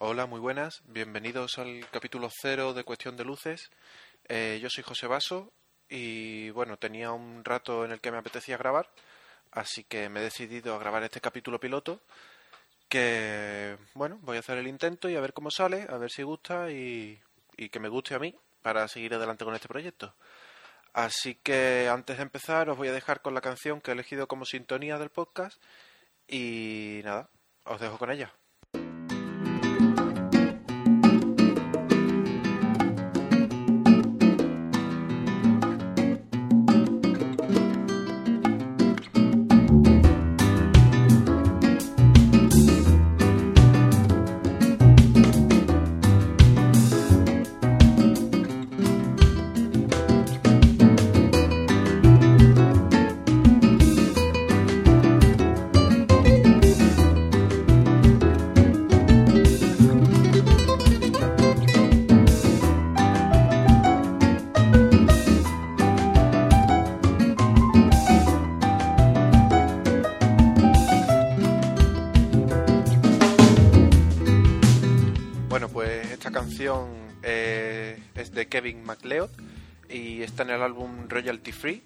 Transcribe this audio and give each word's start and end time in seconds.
Hola, 0.00 0.26
muy 0.26 0.38
buenas. 0.38 0.82
Bienvenidos 0.86 1.58
al 1.58 1.84
capítulo 1.90 2.30
cero 2.30 2.72
de 2.72 2.84
Cuestión 2.84 3.16
de 3.16 3.24
Luces. 3.24 3.68
Eh, 4.28 4.60
yo 4.62 4.70
soy 4.70 4.84
José 4.84 5.08
Baso 5.08 5.52
y 5.88 6.50
bueno, 6.50 6.76
tenía 6.76 7.10
un 7.10 7.44
rato 7.44 7.84
en 7.84 7.90
el 7.90 8.00
que 8.00 8.12
me 8.12 8.18
apetecía 8.18 8.56
grabar, 8.56 8.88
así 9.50 9.82
que 9.82 10.08
me 10.08 10.20
he 10.20 10.22
decidido 10.22 10.72
a 10.72 10.78
grabar 10.78 11.02
este 11.02 11.20
capítulo 11.20 11.58
piloto 11.58 12.00
que 12.88 13.76
bueno, 13.94 14.20
voy 14.22 14.36
a 14.36 14.40
hacer 14.40 14.58
el 14.58 14.68
intento 14.68 15.08
y 15.08 15.16
a 15.16 15.20
ver 15.20 15.32
cómo 15.32 15.50
sale, 15.50 15.88
a 15.90 15.96
ver 15.98 16.12
si 16.12 16.22
gusta 16.22 16.70
y, 16.70 17.20
y 17.56 17.68
que 17.68 17.80
me 17.80 17.88
guste 17.88 18.14
a 18.14 18.20
mí 18.20 18.36
para 18.62 18.86
seguir 18.86 19.14
adelante 19.14 19.44
con 19.44 19.56
este 19.56 19.66
proyecto. 19.66 20.14
Así 20.92 21.34
que 21.34 21.88
antes 21.90 22.18
de 22.18 22.22
empezar 22.22 22.70
os 22.70 22.78
voy 22.78 22.86
a 22.86 22.92
dejar 22.92 23.20
con 23.20 23.34
la 23.34 23.40
canción 23.40 23.80
que 23.80 23.90
he 23.90 23.94
elegido 23.94 24.28
como 24.28 24.44
sintonía 24.44 24.96
del 24.96 25.10
podcast 25.10 25.60
y 26.28 27.00
nada, 27.02 27.30
os 27.64 27.80
dejo 27.80 27.98
con 27.98 28.12
ella. 28.12 28.32
Kevin 78.58 78.82
MacLeod 78.82 79.30
y 79.88 80.22
está 80.22 80.42
en 80.42 80.50
el 80.50 80.62
álbum 80.62 81.08
Royalty 81.08 81.52
Free 81.52 81.80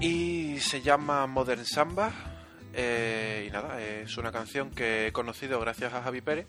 y 0.00 0.58
se 0.58 0.82
llama 0.82 1.28
Modern 1.28 1.64
Samba 1.64 2.10
eh, 2.74 3.46
y 3.46 3.52
nada, 3.52 3.80
es 3.80 4.16
una 4.16 4.32
canción 4.32 4.72
que 4.72 5.06
he 5.06 5.12
conocido 5.12 5.60
gracias 5.60 5.94
a 5.94 6.02
Javi 6.02 6.20
Pérez 6.20 6.46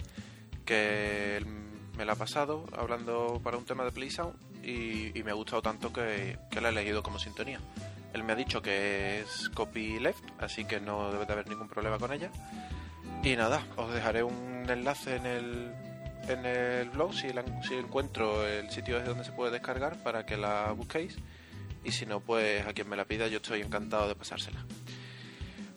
que 0.66 1.45
me 1.95 2.05
la 2.05 2.14
ha 2.14 2.16
pasado 2.16 2.66
hablando 2.75 3.39
para 3.44 3.55
un 3.58 3.66
tema 3.66 3.83
de 3.83 3.92
Play 3.92 4.09
Sound 4.09 4.33
y, 4.64 5.16
y 5.16 5.22
me 5.22 5.30
ha 5.30 5.36
gustado 5.36 5.61
tanto 5.61 5.94
que, 5.94 6.39
que 6.50 6.59
la 6.59 6.70
he 6.70 6.72
elegido 6.72 7.03
como 7.03 7.20
sintonía. 7.20 7.59
Él 8.15 8.23
me 8.23 8.33
ha 8.33 8.36
dicho 8.36 8.64
que 8.64 9.20
es 9.20 9.48
copy 9.54 9.99
left, 9.99 10.23
así 10.39 10.65
que 10.65 10.80
no 10.80 11.11
debe 11.11 11.27
de 11.27 11.33
haber 11.33 11.48
ningún 11.48 11.67
problema 11.67 11.99
con 11.99 12.11
ella. 12.14 12.32
Y 13.23 13.36
nada, 13.36 13.64
os 13.76 13.93
dejaré 13.93 14.23
un 14.23 14.65
enlace 14.67 15.17
en 15.17 15.26
el, 15.27 15.71
en 16.28 16.45
el 16.45 16.89
blog 16.89 17.14
si, 17.14 17.28
encuentro 17.76 18.48
el 18.48 18.70
sitio 18.70 18.95
desde 18.95 19.10
donde 19.10 19.23
se 19.23 19.32
puede 19.32 19.52
descargar 19.52 20.02
para 20.04 20.26
que 20.26 20.38
la 20.38 20.72
busquéis. 20.72 21.17
Y 21.84 21.92
si 21.92 22.06
no, 22.06 22.22
pues 22.22 22.66
a 22.66 22.73
quien 22.73 22.88
me 22.89 22.95
la 22.95 23.06
pida 23.06 23.28
yo 23.28 23.38
estoy 23.38 23.61
encantado 23.61 24.08
de 24.08 24.16
pasársela. 24.16 24.66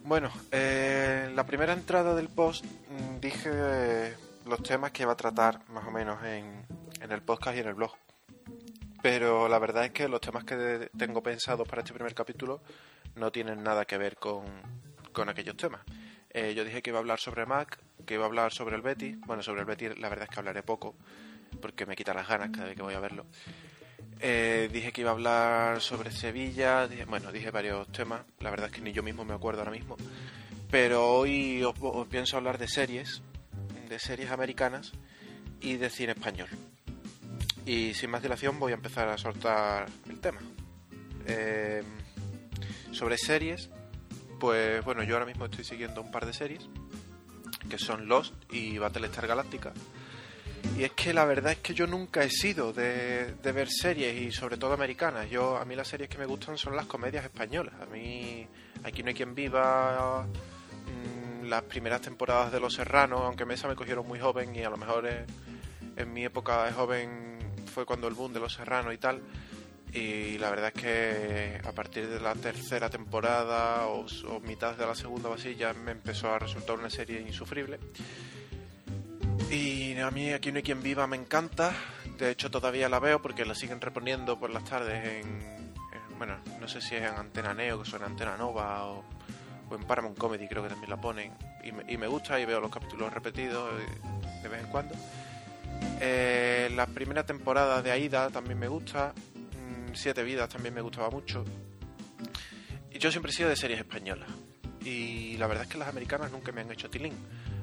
Bueno, 0.05 0.31
eh, 0.53 1.31
la 1.35 1.45
primera 1.47 1.73
entrada 1.73 2.15
del 2.15 2.29
post 2.29 2.65
mm, 2.65 3.21
dije 3.21 3.51
eh, 3.53 4.15
los 4.47 4.63
temas 4.63 4.93
que 4.93 5.03
iba 5.03 5.13
a 5.13 5.17
tratar 5.17 5.69
más 5.71 5.87
o 5.87 5.91
menos 5.91 6.23
en, 6.25 6.65
en 7.01 7.13
el 7.13 7.23
podcast 7.23 7.57
y 7.57 7.61
en 7.61 7.69
el 7.69 7.75
blog. 7.75 7.93
Pero 9.03 9.49
la 9.49 9.59
verdad 9.59 9.85
es 9.85 9.91
que 9.91 10.09
los 10.09 10.21
temas 10.21 10.45
que 10.45 10.91
tengo 10.97 11.23
pensados 11.23 11.67
para 11.67 11.83
este 11.83 11.93
primer 11.93 12.15
capítulo 12.15 12.61
no 13.17 13.33
tienen 13.33 13.63
nada 13.63 13.85
que 13.85 13.99
ver 13.99 14.17
con, 14.17 14.45
con 15.13 15.29
aquellos 15.29 15.57
temas. 15.57 15.81
Eh, 16.39 16.53
yo 16.55 16.67
dije 16.67 16.83
que 16.83 16.91
iba 16.91 16.99
a 16.99 17.01
hablar 17.01 17.19
sobre 17.19 17.47
Mac, 17.47 17.79
que 18.05 18.13
iba 18.13 18.25
a 18.25 18.27
hablar 18.27 18.53
sobre 18.53 18.77
el 18.77 18.83
Betty. 18.83 19.15
Bueno, 19.25 19.43
sobre 19.43 19.61
el 19.61 19.67
Betty 19.67 19.89
la 19.99 20.11
verdad 20.11 20.25
es 20.25 20.29
que 20.29 20.39
hablaré 20.39 20.63
poco, 20.63 20.95
porque 21.63 21.87
me 21.87 21.97
quita 21.97 22.13
las 22.13 22.29
ganas 22.29 22.51
cada 22.51 22.67
vez 22.67 22.77
que 22.77 22.83
voy 22.83 22.93
a 22.93 23.01
verlo. 23.01 23.25
Eh, 24.21 24.69
dije 24.71 24.93
que 24.93 25.01
iba 25.01 25.09
a 25.09 25.15
hablar 25.15 25.81
sobre 25.81 26.11
Sevilla, 26.11 26.91
bueno, 27.09 27.33
dije 27.33 27.51
varios 27.51 27.91
temas, 27.91 28.21
la 28.41 28.51
verdad 28.51 28.67
es 28.67 28.73
que 28.75 28.83
ni 28.83 28.93
yo 28.93 29.03
mismo 29.03 29.25
me 29.25 29.33
acuerdo 29.33 29.61
ahora 29.61 29.71
mismo. 29.71 29.97
Pero 30.71 31.09
hoy 31.09 31.65
os, 31.65 31.75
os 31.81 32.07
pienso 32.07 32.37
hablar 32.37 32.59
de 32.59 32.69
series, 32.69 33.23
de 33.89 33.99
series 33.99 34.31
americanas 34.31 34.93
y 35.63 35.79
de 35.79 35.89
cine 35.89 36.13
español. 36.13 36.49
Y 37.65 37.95
sin 37.95 38.11
más 38.11 38.21
dilación 38.21 38.59
voy 38.59 38.73
a 38.73 38.75
empezar 38.75 39.09
a 39.09 39.17
soltar 39.17 39.87
el 40.07 40.21
tema. 40.21 40.43
Eh, 41.27 41.83
sobre 42.93 43.17
series, 43.17 43.71
pues 44.39 44.85
bueno, 44.85 45.03
yo 45.03 45.15
ahora 45.15 45.27
mismo 45.27 45.47
estoy 45.47 45.65
siguiendo 45.65 46.01
un 46.01 46.11
par 46.11 46.27
de 46.27 46.33
series 46.33 46.69
que 47.69 47.79
son 47.79 48.09
Lost 48.09 48.35
y 48.53 48.79
Battlestar 48.79 49.27
Galactica. 49.27 49.73
Y 50.77 50.85
es 50.85 50.93
que 50.93 51.13
la 51.15 51.25
verdad 51.25 51.53
es 51.53 51.59
que 51.59 51.75
yo 51.75 51.87
nunca 51.87 52.23
he 52.23 52.31
sido 52.31 52.73
de, 52.73 53.35
de 53.35 53.53
ver 53.53 53.69
series 53.71 54.21
y 54.21 54.33
sobre 54.33 54.57
todo 54.57 54.75
americanas. 54.75 55.31
Yo 55.31 55.57
a 55.57 55.65
mí 55.65 55.75
las 55.75 55.89
series 55.89 56.09
que 56.09 56.19
me 56.19 56.27
gustan 56.27 56.59
son 56.59 56.77
las 56.77 56.87
comedias 56.87 57.25
españolas. 57.25 57.75
A 57.81 57.87
mí 57.87 58.47
aquí 58.85 59.03
no 59.03 59.09
hay 59.09 59.15
quien 59.15 59.35
viva 59.35 60.27
mm, 60.27 61.47
las 61.47 61.63
primeras 61.63 62.01
temporadas 62.01 62.53
de 62.53 62.61
Los 62.61 62.75
Serranos, 62.75 63.23
aunque 63.23 63.45
Mesa 63.45 63.69
me 63.69 63.75
cogieron 63.75 64.07
muy 64.07 64.19
joven 64.19 64.55
y 64.55 64.63
a 64.63 64.71
lo 64.71 64.77
mejor 64.77 65.07
eh, 65.07 65.25
en 65.97 66.13
mi 66.13 66.25
época 66.25 66.65
de 66.65 66.73
joven 66.73 67.39
fue 67.73 67.87
cuando 67.87 68.09
el 68.09 68.15
boom 68.15 68.33
de 68.33 68.41
Los 68.41 68.55
Serranos 68.55 68.93
y 68.93 68.99
tal. 68.99 69.23
Y 69.93 70.37
la 70.39 70.51
verdad 70.51 70.73
es 70.75 70.83
que 70.83 71.61
a 71.67 71.73
partir 71.73 72.09
de 72.09 72.21
la 72.21 72.35
tercera 72.35 72.91
temporada 72.91 73.87
o, 73.87 74.05
mitad 74.41 74.77
de 74.77 74.87
la 74.87 74.95
segunda 74.95 75.31
o 75.31 75.35
así 75.35 75.55
ya 75.55 75.73
me 75.73 75.93
empezó 75.93 76.31
a 76.33 76.39
resultar 76.39 76.79
una 76.79 76.91
serie 76.91 77.21
insufrible. 77.21 77.79
Y 79.51 79.97
a 79.99 80.11
mí 80.11 80.33
aquí 80.33 80.51
no 80.51 80.59
hay 80.59 80.63
quien 80.63 80.83
viva 80.83 81.07
me 81.07 81.17
encanta. 81.17 81.73
De 82.19 82.31
hecho 82.31 82.51
todavía 82.51 82.89
la 82.89 82.99
veo 82.99 83.23
porque 83.23 83.45
la 83.45 83.55
siguen 83.55 83.81
reponiendo 83.81 84.39
por 84.39 84.51
las 84.51 84.65
tardes 84.65 85.05
en... 85.25 85.27
en- 85.29 85.67
bueno, 86.19 86.37
no 86.61 86.67
sé 86.69 86.81
si 86.81 86.95
es 86.97 87.03
en 87.03 87.15
Antena 87.15 87.53
Neo, 87.55 87.83
que 87.83 87.89
son 87.91 88.03
Antena 88.03 88.37
Nova 88.39 88.87
o, 88.87 89.05
o 89.71 89.75
en 89.75 89.85
Paramount 89.85 90.17
Comedy 90.19 90.49
creo 90.49 90.63
que 90.63 90.71
también 90.71 90.91
la 90.91 91.01
ponen. 91.01 91.33
Y 91.63 91.73
me, 91.73 91.85
y 91.93 91.97
me 91.97 92.07
gusta 92.07 92.39
y 92.41 92.45
veo 92.45 92.61
los 92.61 92.71
capítulos 92.71 93.13
repetidos 93.13 93.71
eh, 93.81 93.87
de 94.43 94.49
vez 94.49 94.61
en 94.63 94.69
cuando. 94.71 94.95
Eh, 96.01 96.71
la 96.75 96.87
primera 96.87 97.25
temporada 97.25 97.83
de 97.83 97.91
Aida 97.93 98.31
también 98.31 98.59
me 98.59 98.69
gusta. 98.69 99.13
Siete 99.97 100.23
Vidas 100.23 100.49
también 100.49 100.75
me 100.75 100.81
gustaba 100.81 101.11
mucho. 101.11 101.45
Y 102.93 102.99
yo 102.99 103.11
siempre 103.11 103.33
he 103.33 103.35
sido 103.35 103.49
de 103.49 103.57
series 103.57 103.79
españolas. 103.81 104.29
Y 104.85 105.37
la 105.39 105.47
verdad 105.47 105.65
es 105.65 105.71
que 105.71 105.79
las 105.79 105.89
americanas 105.89 106.31
nunca 106.31 106.53
me 106.53 106.61
han 106.61 106.71
hecho 106.71 106.89
tilín. 106.89 107.15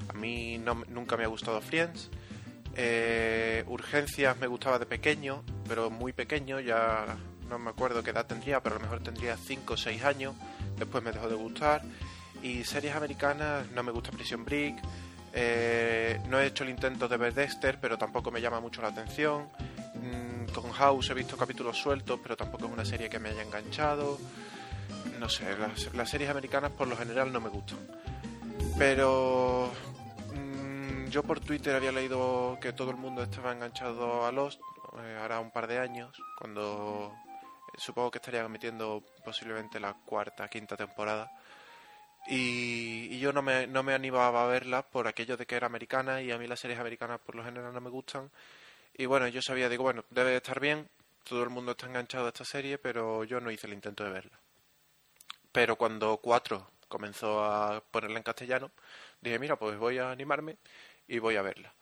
A 0.10 0.14
mí 0.14 0.58
no- 0.58 0.84
nunca 0.90 1.16
me 1.16 1.24
ha 1.24 1.28
gustado 1.28 1.62
Friends. 1.62 2.10
Eh, 2.76 3.64
Urgencias 3.68 4.38
me 4.40 4.48
gustaba 4.48 4.80
de 4.80 4.86
pequeño, 4.86 5.44
pero 5.68 5.90
muy 5.90 6.12
pequeño, 6.12 6.60
ya 6.60 7.16
no 7.50 7.60
me 7.60 7.70
acuerdo 7.70 8.04
qué 8.04 8.10
edad 8.10 8.26
tendría, 8.26 8.62
pero 8.62 8.76
a 8.76 8.80
lo 8.80 8.84
mejor 8.84 9.02
tendría 9.02 9.38
5 9.38 9.76
o 9.76 9.78
6 9.78 10.04
años. 10.04 10.36
Después 10.78 11.04
me 11.04 11.12
dejó 11.12 11.30
de 11.30 11.36
gustar. 11.36 11.84
Y 12.42 12.64
series 12.66 12.96
americanas 12.96 13.70
no 13.72 13.84
me 13.84 13.92
gusta 13.92 14.12
Prison 14.12 14.44
Break. 14.44 14.76
Eh, 15.34 16.20
no 16.28 16.40
he 16.40 16.48
hecho 16.48 16.64
el 16.64 16.70
intento 16.72 17.08
de 17.08 17.18
ver 17.18 17.34
Dexter, 17.34 17.80
pero 17.80 17.98
tampoco 17.98 18.32
me 18.32 18.42
llama 18.42 18.60
mucho 18.60 18.82
la 18.82 18.90
atención. 18.90 19.48
Mm, 20.04 20.52
con 20.52 20.70
House 20.74 21.12
he 21.12 21.14
visto 21.14 21.38
capítulos 21.38 21.78
sueltos, 21.78 22.20
pero 22.22 22.36
tampoco 22.36 22.66
es 22.66 22.72
una 22.72 22.84
serie 22.84 23.10
que 23.10 23.20
me 23.20 23.30
haya 23.30 23.42
enganchado. 23.42 24.20
No 25.18 25.30
sé, 25.30 25.46
las, 25.58 26.10
series 26.10 26.30
americanas 26.30 26.72
por 26.72 26.88
lo 26.88 26.98
general 26.98 27.32
no 27.32 27.40
me 27.40 27.50
gustan. 27.50 27.80
Pero 28.78 29.72
mm, 30.34 31.08
yo 31.08 31.24
por 31.24 31.40
Twitter 31.40 31.76
había 31.76 31.94
leído 31.94 32.58
que 32.60 32.74
todo 32.74 32.92
el 32.92 32.98
mundo 32.98 33.24
estaba 33.24 33.54
enganchado 33.54 34.26
a 34.26 34.32
Lost, 34.34 34.60
eh, 35.00 35.18
ahora 35.22 35.40
un 35.40 35.52
par 35.52 35.68
de 35.68 35.80
años, 35.80 36.22
cuando 36.38 37.14
eh, 37.74 37.78
supongo 37.78 38.12
que 38.12 38.18
estarían 38.18 38.48
emitiendo 38.48 39.04
posiblemente 39.24 39.80
la 39.80 39.94
cuarta, 39.94 40.50
quinta 40.50 40.76
temporada. 40.76 41.32
Y, 42.28 43.08
y 43.10 43.20
yo 43.20 43.32
no 43.32 43.42
me, 43.42 43.68
no 43.68 43.84
me 43.84 43.94
animaba 43.94 44.44
a 44.44 44.48
verla 44.48 44.82
por 44.82 45.08
aquello 45.08 45.38
de 45.38 45.46
que 45.46 45.56
era 45.56 45.68
americana 45.68 46.22
y 46.22 46.32
a 46.32 46.38
mí 46.38 46.48
las 46.48 46.60
series 46.60 46.80
americanas 46.80 47.20
por 47.20 47.36
lo 47.36 47.44
general 47.44 47.74
no 47.74 47.82
me 47.82 47.90
gustan. 47.90 48.30
Y 48.96 49.06
bueno, 49.06 49.28
yo 49.28 49.42
sabía, 49.42 49.70
digo, 49.70 49.84
bueno, 49.84 50.06
debe 50.10 50.32
de 50.32 50.38
estar 50.38 50.60
bien, 50.60 50.90
todo 51.24 51.44
el 51.44 51.50
mundo 51.50 51.72
está 51.72 51.88
enganchado 51.88 52.26
a 52.26 52.30
esta 52.30 52.46
serie, 52.46 52.78
pero 52.78 53.24
yo 53.24 53.40
no 53.40 53.52
hice 53.52 53.68
el 53.68 53.74
intento 53.74 54.04
de 54.04 54.12
verla. 54.12 54.40
Pero 55.52 55.76
cuando 55.76 56.18
4 56.18 56.72
comenzó 56.88 57.44
a 57.44 57.82
ponerla 57.82 58.18
en 58.18 58.24
castellano, 58.24 58.72
dije, 59.22 59.40
mira, 59.40 59.56
pues 59.56 59.78
voy 59.78 59.98
a 59.98 60.12
animarme 60.12 60.58
y 61.08 61.20
voy 61.20 61.36
a 61.36 61.42
verla. 61.42 61.74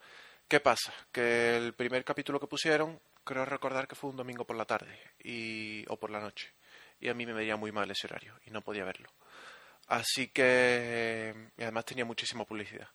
¿Qué 0.48 0.60
pasa? 0.60 0.92
Que 1.10 1.56
el 1.56 1.74
primer 1.74 2.04
capítulo 2.04 2.38
que 2.38 2.46
pusieron, 2.46 3.00
creo 3.24 3.44
recordar 3.44 3.88
que 3.88 3.94
fue 3.94 4.10
un 4.10 4.16
domingo 4.16 4.44
por 4.44 4.56
la 4.56 4.64
tarde 4.64 4.98
y, 5.22 5.84
o 5.88 5.96
por 5.96 6.10
la 6.10 6.20
noche. 6.20 6.52
Y 7.00 7.08
a 7.08 7.14
mí 7.14 7.26
me 7.26 7.32
veía 7.32 7.56
muy 7.56 7.72
mal 7.72 7.90
ese 7.90 8.06
horario 8.06 8.38
y 8.46 8.50
no 8.50 8.60
podía 8.62 8.84
verlo. 8.84 9.08
Así 9.88 10.28
que... 10.28 11.34
Y 11.56 11.62
además 11.62 11.84
tenía 11.84 12.04
muchísima 12.04 12.44
publicidad. 12.44 12.88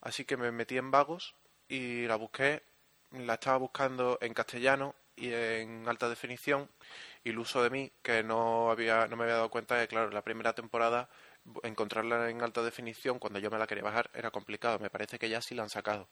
Así 0.00 0.24
que 0.24 0.36
me 0.36 0.50
metí 0.50 0.76
en 0.78 0.90
vagos 0.90 1.34
y 1.68 2.06
la 2.06 2.16
busqué. 2.16 2.62
La 3.12 3.34
estaba 3.34 3.58
buscando 3.58 4.18
en 4.20 4.34
castellano 4.34 4.94
y 5.16 5.32
en 5.32 5.88
alta 5.88 6.08
definición. 6.08 6.68
Iluso 7.24 7.62
de 7.62 7.70
mí, 7.70 7.92
que 8.02 8.22
no, 8.22 8.70
había, 8.70 9.06
no 9.06 9.16
me 9.16 9.24
había 9.24 9.36
dado 9.36 9.50
cuenta 9.50 9.78
que, 9.80 9.88
claro, 9.88 10.10
la 10.10 10.22
primera 10.22 10.54
temporada 10.54 11.08
encontrarla 11.62 12.30
en 12.30 12.42
alta 12.42 12.62
definición 12.62 13.18
cuando 13.18 13.38
yo 13.38 13.50
me 13.50 13.58
la 13.58 13.66
quería 13.66 13.84
bajar 13.84 14.10
era 14.14 14.30
complicado. 14.30 14.78
Me 14.78 14.90
parece 14.90 15.18
que 15.18 15.28
ya 15.28 15.40
sí 15.42 15.54
la 15.54 15.64
han 15.64 15.70
sacado. 15.70 16.08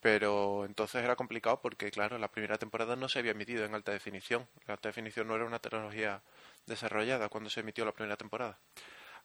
Pero 0.00 0.64
entonces 0.66 1.02
era 1.02 1.16
complicado 1.16 1.60
porque, 1.62 1.90
claro, 1.90 2.18
la 2.18 2.30
primera 2.30 2.58
temporada 2.58 2.96
no 2.96 3.08
se 3.08 3.20
había 3.20 3.32
emitido 3.32 3.64
en 3.64 3.74
alta 3.74 3.92
definición. 3.92 4.48
La 4.66 4.74
alta 4.74 4.88
definición 4.90 5.26
no 5.28 5.34
era 5.34 5.46
una 5.46 5.60
tecnología 5.60 6.22
desarrollada 6.66 7.28
cuando 7.28 7.50
se 7.50 7.60
emitió 7.60 7.84
la 7.84 7.92
primera 7.92 8.16
temporada. 8.16 8.58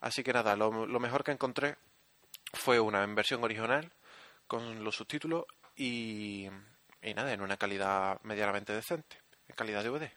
Así 0.00 0.22
que 0.22 0.32
nada, 0.32 0.56
lo, 0.56 0.70
mejor 1.00 1.24
que 1.24 1.32
encontré 1.32 1.76
fue 2.54 2.80
una 2.80 3.04
en 3.04 3.14
versión 3.14 3.44
original 3.44 3.92
con 4.46 4.82
los 4.82 4.96
subtítulos 4.96 5.44
y, 5.76 6.48
y 7.02 7.14
nada, 7.14 7.32
en 7.32 7.40
una 7.40 7.56
calidad 7.56 8.20
medianamente 8.22 8.72
decente, 8.72 9.16
en 9.48 9.54
calidad 9.56 9.84
DVD. 9.84 10.10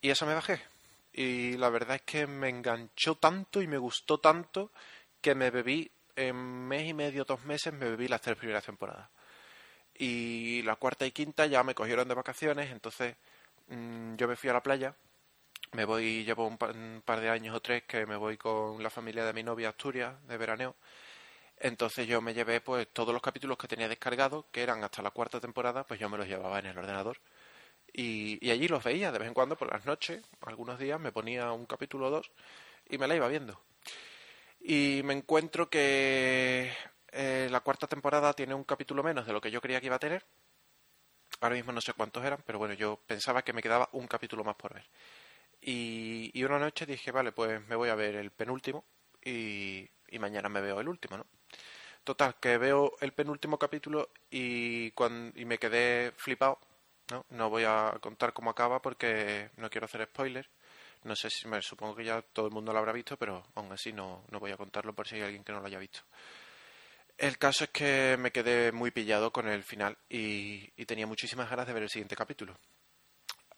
Y 0.00 0.10
eso 0.10 0.26
me 0.26 0.34
bajé. 0.34 0.60
Y 1.12 1.56
la 1.56 1.70
verdad 1.70 1.96
es 1.96 2.02
que 2.02 2.26
me 2.26 2.48
enganchó 2.48 3.16
tanto 3.16 3.62
y 3.62 3.66
me 3.66 3.78
gustó 3.78 4.18
tanto 4.18 4.70
que 5.20 5.34
me 5.34 5.50
bebí 5.50 5.90
en 6.14 6.36
mes 6.36 6.88
y 6.88 6.94
medio, 6.94 7.24
dos 7.24 7.44
meses, 7.44 7.72
me 7.72 7.88
bebí 7.90 8.08
las 8.08 8.20
tres 8.20 8.36
primeras 8.36 8.64
temporadas. 8.64 9.08
Y 9.98 10.62
la 10.62 10.76
cuarta 10.76 11.06
y 11.06 11.12
quinta 11.12 11.46
ya 11.46 11.62
me 11.62 11.74
cogieron 11.74 12.08
de 12.08 12.14
vacaciones, 12.14 12.70
entonces 12.70 13.16
mm, 13.68 14.16
yo 14.16 14.28
me 14.28 14.36
fui 14.36 14.50
a 14.50 14.54
la 14.54 14.62
playa. 14.62 14.94
Me 15.72 15.84
voy, 15.84 16.24
llevo 16.24 16.46
un 16.46 16.58
par, 16.58 17.20
de 17.20 17.30
años 17.30 17.54
o 17.54 17.60
tres 17.60 17.84
que 17.84 18.06
me 18.06 18.16
voy 18.16 18.36
con 18.36 18.82
la 18.82 18.90
familia 18.90 19.24
de 19.24 19.32
mi 19.32 19.42
novia 19.42 19.70
Asturias, 19.70 20.14
de 20.26 20.36
veraneo. 20.36 20.76
Entonces 21.58 22.06
yo 22.06 22.20
me 22.20 22.34
llevé 22.34 22.60
pues 22.60 22.88
todos 22.92 23.12
los 23.12 23.22
capítulos 23.22 23.56
que 23.58 23.68
tenía 23.68 23.88
descargados, 23.88 24.46
que 24.52 24.62
eran 24.62 24.84
hasta 24.84 25.02
la 25.02 25.10
cuarta 25.10 25.40
temporada, 25.40 25.84
pues 25.84 25.98
yo 26.00 26.08
me 26.08 26.18
los 26.18 26.28
llevaba 26.28 26.58
en 26.58 26.66
el 26.66 26.78
ordenador 26.78 27.18
y, 27.92 28.50
allí 28.50 28.68
los 28.68 28.84
veía 28.84 29.12
de 29.12 29.18
vez 29.18 29.28
en 29.28 29.34
cuando 29.34 29.56
por 29.56 29.72
las 29.72 29.86
noches, 29.86 30.22
algunos 30.42 30.78
días 30.78 31.00
me 31.00 31.12
ponía 31.12 31.52
un 31.52 31.66
capítulo 31.66 32.06
o 32.08 32.10
dos 32.10 32.30
y 32.88 32.98
me 32.98 33.08
la 33.08 33.16
iba 33.16 33.28
viendo. 33.28 33.60
Y 34.60 35.02
me 35.04 35.14
encuentro 35.14 35.70
que 35.70 36.72
eh, 37.12 37.48
la 37.50 37.60
cuarta 37.60 37.86
temporada 37.86 38.32
tiene 38.34 38.54
un 38.54 38.64
capítulo 38.64 39.02
menos 39.02 39.26
de 39.26 39.32
lo 39.32 39.40
que 39.40 39.50
yo 39.50 39.60
creía 39.60 39.80
que 39.80 39.86
iba 39.86 39.96
a 39.96 40.00
tener. 40.00 40.26
Ahora 41.40 41.54
mismo 41.56 41.72
no 41.72 41.80
sé 41.80 41.92
cuántos 41.94 42.24
eran, 42.24 42.42
pero 42.46 42.58
bueno, 42.58 42.74
yo 42.74 43.00
pensaba 43.06 43.42
que 43.42 43.52
me 43.52 43.62
quedaba 43.62 43.88
un 43.92 44.06
capítulo 44.06 44.44
más 44.44 44.56
por 44.56 44.74
ver. 44.74 44.88
Y, 45.60 46.30
y 46.34 46.44
una 46.44 46.58
noche 46.58 46.86
dije, 46.86 47.10
vale, 47.12 47.32
pues 47.32 47.66
me 47.66 47.76
voy 47.76 47.88
a 47.88 47.94
ver 47.94 48.16
el 48.16 48.30
penúltimo 48.30 48.84
y, 49.24 49.88
y 50.08 50.18
mañana 50.18 50.48
me 50.48 50.60
veo 50.60 50.80
el 50.80 50.88
último, 50.88 51.16
¿no? 51.18 51.26
Total, 52.06 52.36
que 52.38 52.56
veo 52.56 52.92
el 53.00 53.10
penúltimo 53.10 53.58
capítulo 53.58 54.10
y, 54.30 54.92
cuando, 54.92 55.36
y 55.36 55.44
me 55.44 55.58
quedé 55.58 56.12
flipado 56.12 56.60
no, 57.10 57.26
no 57.30 57.50
voy 57.50 57.64
a 57.64 57.98
contar 58.00 58.32
cómo 58.32 58.50
acaba 58.50 58.80
porque 58.80 59.50
no 59.56 59.68
quiero 59.68 59.86
hacer 59.86 60.04
spoiler. 60.04 60.48
No 61.02 61.16
sé 61.16 61.30
si 61.30 61.48
me 61.48 61.60
supongo 61.62 61.96
que 61.96 62.04
ya 62.04 62.22
todo 62.22 62.46
el 62.46 62.52
mundo 62.52 62.72
lo 62.72 62.78
habrá 62.78 62.92
visto, 62.92 63.16
pero 63.16 63.44
aún 63.56 63.72
así 63.72 63.92
no, 63.92 64.22
no 64.30 64.38
voy 64.38 64.52
a 64.52 64.56
contarlo 64.56 64.94
por 64.94 65.08
si 65.08 65.16
hay 65.16 65.22
alguien 65.22 65.42
que 65.42 65.50
no 65.50 65.58
lo 65.58 65.66
haya 65.66 65.80
visto. 65.80 66.02
El 67.18 67.38
caso 67.38 67.64
es 67.64 67.70
que 67.70 68.16
me 68.20 68.30
quedé 68.30 68.70
muy 68.70 68.92
pillado 68.92 69.32
con 69.32 69.48
el 69.48 69.64
final 69.64 69.98
y, 70.08 70.68
tenía 70.84 71.08
muchísimas 71.08 71.50
ganas 71.50 71.66
de 71.66 71.72
ver 71.72 71.82
el 71.82 71.90
siguiente 71.90 72.14
capítulo. 72.14 72.56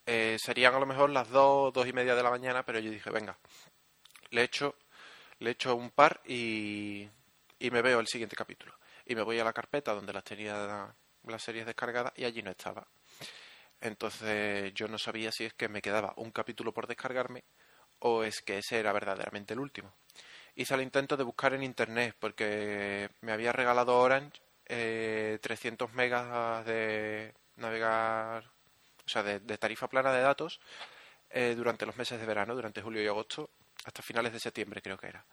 Eh, 0.06 0.38
serían 0.42 0.74
a 0.74 0.80
lo 0.80 0.86
mejor 0.86 1.10
las 1.10 1.28
dos, 1.28 1.70
dos 1.74 1.86
y 1.86 1.92
media 1.92 2.14
de 2.14 2.22
la 2.22 2.30
mañana, 2.30 2.64
pero 2.64 2.78
yo 2.78 2.90
dije, 2.90 3.10
venga, 3.10 3.36
le 4.30 4.44
echo, 4.44 4.74
le 5.40 5.50
echo 5.50 5.76
un 5.76 5.90
par 5.90 6.22
y, 6.24 7.10
y 7.58 7.70
me 7.70 7.82
veo 7.82 8.00
el 8.00 8.06
siguiente 8.06 8.36
capítulo. 8.36 8.74
Y 9.04 9.14
me 9.14 9.22
voy 9.22 9.38
a 9.38 9.44
la 9.44 9.52
carpeta 9.52 9.94
donde 9.94 10.12
las 10.12 10.24
tenía 10.24 10.94
las 11.24 11.42
series 11.42 11.66
descargadas 11.66 12.12
y 12.16 12.24
allí 12.24 12.42
no 12.42 12.50
estaba. 12.50 12.86
Entonces 13.80 14.72
yo 14.74 14.88
no 14.88 14.98
sabía 14.98 15.30
si 15.32 15.44
es 15.44 15.54
que 15.54 15.68
me 15.68 15.82
quedaba 15.82 16.14
un 16.16 16.30
capítulo 16.30 16.72
por 16.72 16.86
descargarme 16.86 17.44
o 18.00 18.22
es 18.24 18.40
que 18.42 18.58
ese 18.58 18.78
era 18.78 18.92
verdaderamente 18.92 19.54
el 19.54 19.60
último. 19.60 19.94
Hice 20.54 20.74
el 20.74 20.82
intento 20.82 21.16
de 21.16 21.24
buscar 21.24 21.54
en 21.54 21.62
internet 21.62 22.16
porque 22.18 23.10
me 23.20 23.32
había 23.32 23.52
regalado 23.52 23.96
Orange 23.96 24.40
eh, 24.66 25.38
300 25.40 25.92
megas 25.94 26.64
de 26.66 27.32
navegar, 27.56 28.44
o 29.06 29.08
sea, 29.08 29.22
de, 29.22 29.40
tarifa 29.58 29.88
plana 29.88 30.12
de 30.12 30.20
datos 30.20 30.60
eh, 31.30 31.54
durante 31.56 31.86
los 31.86 31.96
meses 31.96 32.20
de 32.20 32.26
verano, 32.26 32.54
durante 32.54 32.82
julio 32.82 33.02
y 33.02 33.06
agosto, 33.06 33.50
hasta 33.84 34.02
finales 34.02 34.32
de 34.32 34.40
septiembre 34.40 34.82
creo 34.82 34.98
que 34.98 35.08
era. 35.08 35.24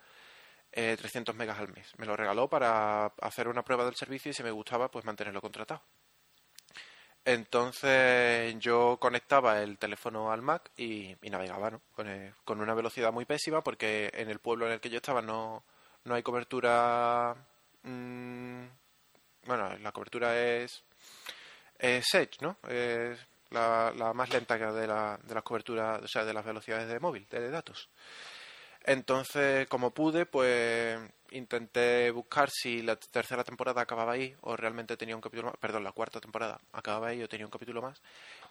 300 0.76 1.34
eh, 1.34 1.38
megas 1.38 1.60
al 1.60 1.74
mes. 1.74 1.94
Me 1.98 2.06
lo 2.06 2.18
regaló 2.18 2.50
para 2.50 3.06
hacer 3.22 3.48
una 3.48 3.64
prueba 3.64 3.86
del 3.86 3.96
servicio 3.96 4.32
y 4.32 4.34
si 4.34 4.44
me 4.44 4.52
gustaba, 4.52 4.92
pues 4.92 5.06
mantenerlo 5.06 5.42
contratado. 5.42 5.82
Entonces 7.24 8.56
yo 8.60 8.98
conectaba 9.00 9.62
el 9.62 9.80
teléfono 9.80 10.32
al 10.32 10.44
Mac 10.44 10.70
y, 10.78 11.16
navegaba, 11.24 11.72
¿no? 11.72 11.82
Con, 12.44 12.62
una 12.62 12.76
velocidad 12.76 13.12
muy 13.12 13.26
pésima 13.26 13.64
porque 13.64 14.12
en 14.14 14.30
el 14.30 14.40
pueblo 14.40 14.68
en 14.68 14.74
el 14.74 14.80
que 14.80 14.90
yo 14.90 14.98
estaba 14.98 15.22
no, 15.22 15.64
no 16.04 16.14
hay 16.14 16.22
cobertura... 16.22 17.36
Mm, 17.84 18.66
bueno, 19.46 19.78
la 19.78 19.92
cobertura 19.92 20.38
es, 20.40 20.84
es 21.80 22.14
Edge, 22.14 22.42
¿no? 22.42 22.58
Es 22.68 23.20
la, 23.50 23.92
la 23.96 24.14
más 24.14 24.30
lenta 24.30 24.58
de, 24.58 24.88
la, 24.88 25.20
de 25.24 25.34
las 25.34 25.44
coberturas, 25.44 26.02
o 26.04 26.08
sea, 26.08 26.26
de 26.26 26.34
las 26.34 26.46
velocidades 26.46 26.88
de 26.88 27.00
móvil, 27.00 27.28
de 27.30 27.50
datos. 27.50 27.90
Entonces, 28.88 29.68
como 29.68 29.92
pude, 29.92 30.28
pues 30.28 31.00
intenté 31.32 32.12
buscar 32.12 32.50
si 32.52 32.84
la 32.84 32.96
tercera 32.96 33.44
temporada 33.44 33.82
acababa 33.82 34.14
ahí 34.14 34.36
o 34.42 34.56
realmente 34.56 34.96
tenía 34.96 35.16
un 35.16 35.22
capítulo 35.22 35.50
más. 35.50 35.58
Perdón, 35.58 35.84
la 35.84 35.92
cuarta 35.92 36.22
temporada 36.22 36.62
acababa 36.72 37.08
ahí 37.08 37.24
o 37.24 37.28
tenía 37.28 37.48
un 37.48 37.52
capítulo 37.52 37.82
más, 37.82 38.02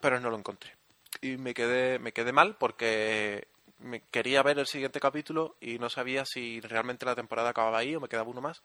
pero 0.01 0.19
no 0.19 0.31
lo 0.31 0.37
encontré. 0.37 0.73
Y 1.21 1.37
me 1.37 1.55
quedé, 1.55 2.01
me 2.01 2.13
quedé 2.13 2.33
mal 2.33 2.57
porque 2.57 3.47
me 3.79 4.01
quería 4.11 4.43
ver 4.43 4.59
el 4.59 4.67
siguiente 4.67 4.99
capítulo 4.99 5.57
y 5.61 5.79
no 5.79 5.89
sabía 5.89 6.25
si 6.25 6.61
realmente 6.61 7.07
la 7.07 7.15
temporada 7.15 7.51
acababa 7.51 7.79
ahí 7.79 7.95
o 7.95 8.01
me 8.01 8.09
quedaba 8.09 8.29
uno 8.29 8.41
más. 8.41 8.63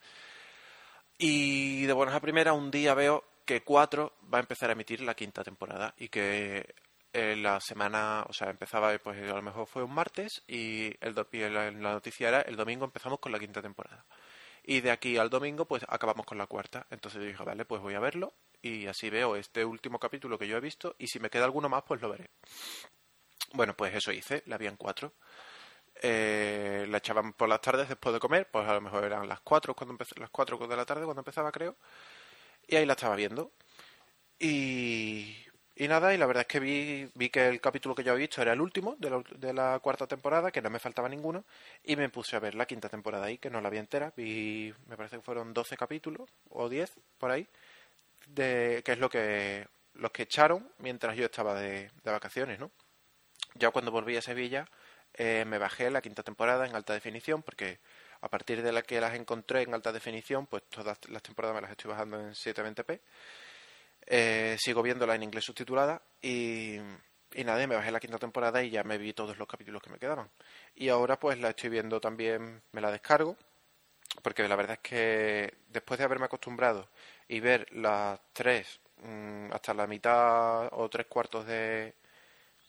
Y 1.19 1.85
de 1.85 1.93
buenas 1.93 2.15
a 2.15 2.19
primera, 2.19 2.53
un 2.53 2.71
día 2.71 2.95
veo 2.95 3.23
que 3.45 3.61
4 3.61 4.13
va 4.33 4.39
a 4.39 4.41
empezar 4.41 4.69
a 4.69 4.73
emitir 4.73 5.01
la 5.01 5.13
quinta 5.13 5.43
temporada 5.43 5.93
y 5.97 6.09
que 6.09 6.73
eh, 7.13 7.35
la 7.35 7.59
semana, 7.59 8.25
o 8.27 8.33
sea, 8.33 8.49
empezaba, 8.49 8.97
pues 8.99 9.17
a 9.19 9.35
lo 9.35 9.41
mejor 9.41 9.67
fue 9.67 9.83
un 9.83 9.93
martes 9.93 10.43
y, 10.47 10.93
el, 11.01 11.15
la, 11.53 11.71
noticia 11.71 12.29
era 12.29 12.41
el 12.41 12.55
domingo 12.55 12.85
empezamos 12.85 13.19
con 13.19 13.31
la 13.31 13.39
quinta 13.39 13.61
temporada. 13.61 14.05
Y 14.63 14.81
de 14.81 14.91
aquí 14.91 15.17
al 15.17 15.29
domingo, 15.29 15.65
pues 15.65 15.83
acabamos 15.87 16.25
con 16.25 16.37
la 16.37 16.45
cuarta. 16.45 16.85
Entonces 16.91 17.21
yo 17.21 17.27
dije, 17.27 17.43
vale, 17.43 17.65
pues 17.65 17.81
voy 17.81 17.95
a 17.95 17.99
verlo 17.99 18.33
y 18.61 18.87
así 18.87 19.09
veo 19.09 19.35
este 19.35 19.65
último 19.65 19.99
capítulo 19.99 20.37
que 20.37 20.47
yo 20.47 20.57
he 20.57 20.61
visto 20.61 20.95
y 20.99 21.07
si 21.07 21.19
me 21.19 21.29
queda 21.29 21.45
alguno 21.45 21.69
más, 21.69 21.83
pues 21.83 22.01
lo 22.01 22.09
veré. 22.09 22.29
Bueno, 23.53 23.75
pues 23.75 23.95
eso 23.95 24.11
hice, 24.11 24.43
la 24.45 24.57
vi 24.57 24.67
en 24.67 24.77
cuatro. 24.77 25.13
Eh, 26.01 26.85
la 26.87 26.99
echaban 26.99 27.33
por 27.33 27.49
las 27.49 27.61
tardes 27.61 27.89
después 27.89 28.13
de 28.13 28.19
comer, 28.19 28.49
pues 28.51 28.67
a 28.67 28.73
lo 28.73 28.81
mejor 28.81 29.03
eran 29.03 29.27
las 29.27 29.41
cuatro 29.41 29.73
cuando 29.75 29.97
las 30.17 30.29
cuatro 30.29 30.57
de 30.57 30.77
la 30.77 30.85
tarde 30.85 31.05
cuando 31.05 31.21
empezaba, 31.21 31.51
creo. 31.51 31.77
Y 32.67 32.75
ahí 32.75 32.85
la 32.85 32.93
estaba 32.93 33.15
viendo. 33.15 33.51
Y 34.39 35.35
y 35.79 35.87
nada, 35.87 36.13
y 36.13 36.17
la 36.17 36.25
verdad 36.25 36.41
es 36.41 36.47
que 36.47 36.59
vi, 36.59 37.09
vi 37.15 37.29
que 37.29 37.47
el 37.47 37.61
capítulo 37.61 37.95
que 37.95 38.03
yo 38.03 38.11
había 38.11 38.27
visto 38.27 38.41
era 38.41 38.51
el 38.51 38.59
último 38.59 38.97
de 38.99 39.09
la, 39.09 39.23
de 39.37 39.53
la, 39.53 39.79
cuarta 39.79 40.07
temporada, 40.07 40.51
que 40.51 40.61
no 40.61 40.69
me 40.69 40.77
faltaba 40.77 41.07
ninguno, 41.07 41.45
y 41.85 41.95
me 41.95 42.09
puse 42.09 42.35
a 42.35 42.39
ver 42.39 42.53
la 42.53 42.65
quinta 42.65 42.89
temporada 42.89 43.27
ahí, 43.27 43.37
que 43.37 43.49
no 43.49 43.61
la 43.61 43.69
vi 43.69 43.77
entera. 43.77 44.11
Vi, 44.17 44.73
me 44.87 44.97
parece 44.97 45.15
que 45.15 45.21
fueron 45.21 45.53
12 45.53 45.77
capítulos, 45.77 46.29
o 46.49 46.67
10, 46.67 46.91
por 47.17 47.31
ahí, 47.31 47.47
de 48.27 48.81
que 48.83 48.91
es 48.91 48.99
lo 48.99 49.09
que, 49.09 49.67
los 49.93 50.11
que 50.11 50.23
echaron 50.23 50.69
mientras 50.79 51.15
yo 51.15 51.23
estaba 51.23 51.55
de, 51.55 51.89
vacaciones, 52.03 52.59
¿no? 52.59 52.71
Ya 53.55 53.71
cuando 53.71 53.89
volví 53.91 54.17
a 54.17 54.21
Sevilla, 54.21 54.67
eh, 55.13 55.45
me 55.47 55.59
bajé 55.59 55.89
la 55.91 56.01
quinta 56.01 56.23
temporada 56.23 56.67
en 56.67 56.75
alta 56.75 56.91
definición, 56.93 57.41
porque 57.41 57.79
a 58.19 58.29
partir 58.29 58.63
de 58.63 58.73
la 58.73 58.81
que 58.81 58.99
las 58.99 59.15
encontré 59.15 59.61
en 59.61 59.73
alta 59.73 59.93
definición, 59.93 60.45
pues 60.45 60.63
todas 60.63 60.99
las 61.07 61.23
temporadas 61.23 61.55
me 61.55 61.61
las 61.61 61.71
estoy 61.71 61.89
bajando 61.91 62.19
en 62.19 62.31
720p. 62.31 62.99
Eh, 64.11 64.57
sigo 64.59 64.81
viéndola 64.81 65.13
en 65.13 65.21
inglés 65.21 65.45
subtitulada 65.45 66.01
y, 66.19 66.77
y 67.33 67.43
nada, 67.43 67.65
me 67.67 67.75
bajé 67.75 67.91
la 67.91 67.99
quinta 67.99 68.17
temporada 68.17 68.63
y 68.63 68.71
ya 68.71 68.83
me 68.83 68.97
vi 68.97 69.13
todos 69.13 69.37
los 69.37 69.47
capítulos 69.47 69.83
que 69.83 69.91
me 69.91 69.99
quedaban. 69.99 70.31
Y 70.75 70.89
ahora 70.89 71.19
pues 71.19 71.39
la 71.39 71.49
estoy 71.49 71.69
viendo 71.69 72.01
también, 72.01 72.63
me 72.71 72.81
la 72.81 72.91
descargo 72.91 73.37
porque 74.23 74.47
la 74.47 74.55
verdad 74.55 74.79
es 74.81 74.89
que 74.89 75.53
después 75.67 75.97
de 75.99 76.05
haberme 76.05 76.25
acostumbrado 76.25 76.89
y 77.27 77.39
ver 77.39 77.71
las 77.71 78.19
tres 78.33 78.79
mm, 79.03 79.53
hasta 79.53 79.73
la 79.75 79.87
mitad 79.87 80.69
o 80.71 80.89
tres 80.89 81.05
cuartos 81.07 81.45
de, 81.45 81.93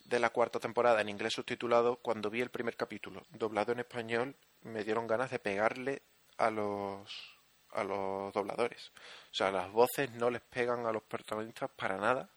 de 0.04 0.20
la 0.20 0.30
cuarta 0.30 0.60
temporada 0.60 1.00
en 1.00 1.08
inglés 1.08 1.32
subtitulado, 1.32 1.96
cuando 1.96 2.30
vi 2.30 2.40
el 2.40 2.50
primer 2.50 2.76
capítulo 2.76 3.22
doblado 3.30 3.72
en 3.72 3.80
español, 3.80 4.36
me 4.62 4.84
dieron 4.84 5.06
ganas 5.06 5.30
de 5.30 5.38
pegarle 5.38 6.02
a 6.36 6.50
los 6.50 7.39
a 7.72 7.84
los 7.84 8.32
dobladores. 8.32 8.92
O 9.30 9.34
sea, 9.34 9.50
las 9.50 9.70
voces 9.70 10.10
no 10.12 10.30
les 10.30 10.42
pegan 10.42 10.86
a 10.86 10.92
los 10.92 11.02
protagonistas 11.02 11.70
para 11.70 11.96
nada, 11.96 12.28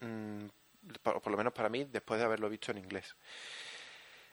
mm, 0.00 0.46
por, 1.02 1.20
por 1.20 1.30
lo 1.30 1.36
menos 1.36 1.52
para 1.52 1.68
mí, 1.68 1.84
después 1.84 2.18
de 2.18 2.26
haberlo 2.26 2.48
visto 2.48 2.72
en 2.72 2.78
inglés. 2.78 3.14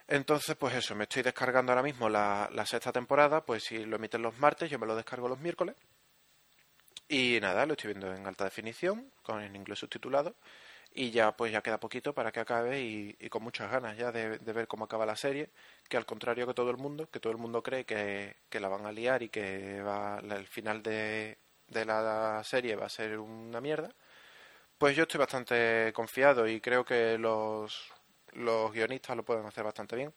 Entonces, 0.08 0.56
pues 0.56 0.74
eso, 0.74 0.96
me 0.96 1.03
estoy 1.03 1.22
descargando 1.22 1.72
ahora 1.72 1.84
mismo 1.84 2.08
la, 2.08 2.50
la 2.53 2.65
sexta 2.65 2.94
temporada, 2.94 3.44
pues 3.44 3.63
si 3.63 3.86
lo 3.86 3.98
emiten 3.98 4.22
los 4.22 4.38
martes, 4.38 4.70
yo 4.70 4.79
me 4.79 4.88
lo 4.88 4.96
descargo 4.96 5.27
los 5.27 5.39
miércoles. 5.39 5.75
Y 7.10 7.40
nada, 7.42 7.66
lo 7.66 7.74
estoy 7.74 7.94
viendo 7.94 8.14
en 8.14 8.28
alta 8.28 8.44
definición, 8.44 9.12
con 9.24 9.42
en 9.42 9.56
inglés 9.56 9.80
subtitulado. 9.80 10.36
Y 10.94 11.12
ya 11.12 11.32
pues 11.36 11.52
ya 11.52 11.62
queda 11.62 11.80
poquito 11.80 12.14
para 12.14 12.32
que 12.32 12.40
acabe 12.40 12.82
y, 12.82 13.14
con 13.30 13.44
muchas 13.44 13.72
ganas 13.72 13.98
ya 13.98 14.12
de, 14.12 14.40
de, 14.40 14.54
ver 14.54 14.68
cómo 14.68 14.86
acaba 14.86 15.06
la 15.06 15.16
serie, 15.16 15.50
que 15.88 15.98
al 15.98 16.06
contrario 16.06 16.48
que 16.48 16.54
todo 16.54 16.72
el 16.72 16.78
mundo, 16.78 17.10
que 17.10 17.20
todo 17.20 17.32
el 17.32 17.38
mundo 17.38 17.62
cree 17.62 17.86
que, 17.86 18.36
que 18.50 18.60
la 18.60 18.68
van 18.70 18.86
a 18.86 18.92
liar 18.92 19.22
y 19.24 19.30
que 19.30 19.82
va 19.82 20.20
el 20.20 20.48
final 20.48 20.82
de, 20.82 21.38
de 21.68 21.86
la 21.86 22.42
serie 22.44 22.76
va 22.76 22.86
a 22.88 22.90
ser 22.90 23.20
una 23.20 23.62
mierda, 23.62 23.94
pues 24.78 24.96
yo 24.96 25.04
estoy 25.04 25.20
bastante 25.20 25.92
confiado 25.94 26.48
y 26.48 26.62
creo 26.62 26.86
que 26.86 27.18
los, 27.18 27.92
los 28.34 28.72
guionistas 28.72 29.16
lo 29.18 29.24
pueden 29.24 29.46
hacer 29.46 29.64
bastante 29.64 29.96
bien. 29.96 30.14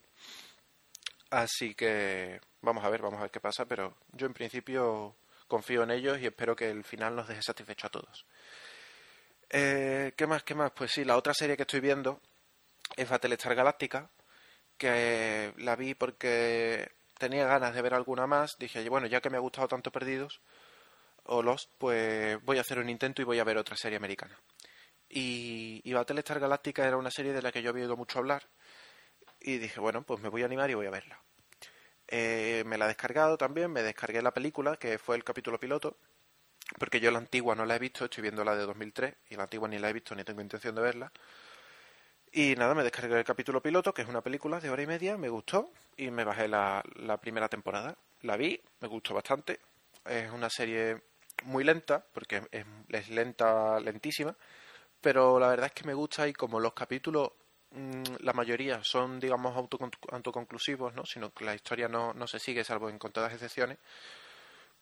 Así 1.29 1.75
que 1.75 2.39
vamos 2.61 2.83
a 2.83 2.89
ver, 2.89 3.01
vamos 3.01 3.19
a 3.19 3.23
ver 3.23 3.31
qué 3.31 3.39
pasa, 3.39 3.65
pero 3.65 3.95
yo 4.13 4.27
en 4.27 4.33
principio 4.33 5.15
confío 5.51 5.83
en 5.83 5.91
ellos 5.91 6.17
y 6.21 6.27
espero 6.27 6.55
que 6.55 6.69
el 6.69 6.85
final 6.85 7.13
nos 7.13 7.27
deje 7.27 7.41
satisfecho 7.41 7.87
a 7.87 7.89
todos. 7.89 8.25
Eh, 9.49 10.13
¿Qué 10.15 10.25
más? 10.25 10.43
¿Qué 10.43 10.55
más? 10.55 10.71
Pues 10.71 10.91
sí, 10.91 11.03
la 11.03 11.17
otra 11.17 11.33
serie 11.33 11.57
que 11.57 11.63
estoy 11.63 11.81
viendo 11.81 12.21
es 12.95 13.09
Battlestar 13.09 13.53
Galáctica, 13.53 14.09
que 14.77 15.53
la 15.57 15.75
vi 15.75 15.93
porque 15.93 16.89
tenía 17.17 17.45
ganas 17.45 17.75
de 17.75 17.81
ver 17.81 17.93
alguna 17.93 18.27
más. 18.27 18.55
Dije, 18.59 18.87
bueno, 18.87 19.07
ya 19.07 19.19
que 19.19 19.29
me 19.29 19.35
ha 19.35 19.41
gustado 19.41 19.67
tanto 19.67 19.91
Perdidos 19.91 20.39
o 21.23 21.43
Lost, 21.43 21.69
pues 21.77 22.41
voy 22.45 22.57
a 22.57 22.61
hacer 22.61 22.79
un 22.79 22.89
intento 22.89 23.21
y 23.21 23.25
voy 23.25 23.39
a 23.39 23.43
ver 23.43 23.57
otra 23.57 23.75
serie 23.75 23.97
americana. 23.97 24.39
Y, 25.09 25.81
y 25.83 25.91
Battlestar 25.91 26.39
Galáctica 26.39 26.87
era 26.87 26.95
una 26.95 27.11
serie 27.11 27.33
de 27.33 27.41
la 27.41 27.51
que 27.51 27.61
yo 27.61 27.71
había 27.71 27.83
oído 27.83 27.97
mucho 27.97 28.19
hablar. 28.19 28.47
Y 29.41 29.57
dije, 29.57 29.81
bueno, 29.81 30.03
pues 30.03 30.21
me 30.21 30.29
voy 30.29 30.43
a 30.43 30.45
animar 30.45 30.69
y 30.69 30.75
voy 30.75 30.85
a 30.85 30.91
verla. 30.91 31.21
Eh, 32.11 32.63
me 32.67 32.77
la 32.77 32.85
he 32.85 32.87
descargado 32.89 33.37
también, 33.37 33.71
me 33.71 33.83
descargué 33.83 34.21
la 34.21 34.33
película, 34.33 34.75
que 34.75 34.97
fue 34.97 35.15
el 35.15 35.23
capítulo 35.23 35.57
piloto, 35.57 35.95
porque 36.77 36.99
yo 36.99 37.09
la 37.09 37.19
antigua 37.19 37.55
no 37.55 37.65
la 37.65 37.77
he 37.77 37.79
visto, 37.79 38.05
estoy 38.05 38.21
viendo 38.21 38.43
la 38.43 38.55
de 38.55 38.63
2003, 38.65 39.15
y 39.29 39.35
la 39.37 39.43
antigua 39.43 39.69
ni 39.69 39.79
la 39.79 39.89
he 39.89 39.93
visto 39.93 40.13
ni 40.13 40.25
tengo 40.25 40.41
intención 40.41 40.75
de 40.75 40.81
verla. 40.81 41.11
Y 42.33 42.55
nada, 42.55 42.75
me 42.75 42.83
descargué 42.83 43.17
el 43.17 43.23
capítulo 43.23 43.61
piloto, 43.61 43.93
que 43.93 44.01
es 44.01 44.09
una 44.09 44.21
película 44.21 44.59
de 44.59 44.69
hora 44.69 44.81
y 44.81 44.87
media, 44.87 45.17
me 45.17 45.29
gustó, 45.29 45.71
y 45.95 46.11
me 46.11 46.25
bajé 46.25 46.49
la, 46.49 46.83
la 46.95 47.17
primera 47.17 47.47
temporada. 47.47 47.95
La 48.21 48.35
vi, 48.35 48.61
me 48.81 48.87
gustó 48.89 49.13
bastante. 49.13 49.59
Es 50.05 50.31
una 50.31 50.49
serie 50.49 51.01
muy 51.43 51.63
lenta, 51.63 52.05
porque 52.13 52.41
es, 52.51 52.65
es 52.89 53.09
lenta, 53.09 53.79
lentísima, 53.79 54.35
pero 55.01 55.39
la 55.39 55.47
verdad 55.47 55.67
es 55.67 55.71
que 55.73 55.85
me 55.85 55.93
gusta 55.93 56.27
y 56.27 56.33
como 56.33 56.59
los 56.59 56.73
capítulos 56.73 57.31
la 58.19 58.33
mayoría 58.33 58.83
son 58.83 59.19
digamos 59.19 59.55
autoconclusivos 59.55 60.93
no 60.93 61.05
sino 61.05 61.31
que 61.31 61.45
la 61.45 61.55
historia 61.55 61.87
no, 61.87 62.13
no 62.13 62.27
se 62.27 62.39
sigue 62.39 62.63
salvo 62.63 62.89
en 62.89 62.99
contadas 62.99 63.33
excepciones 63.33 63.77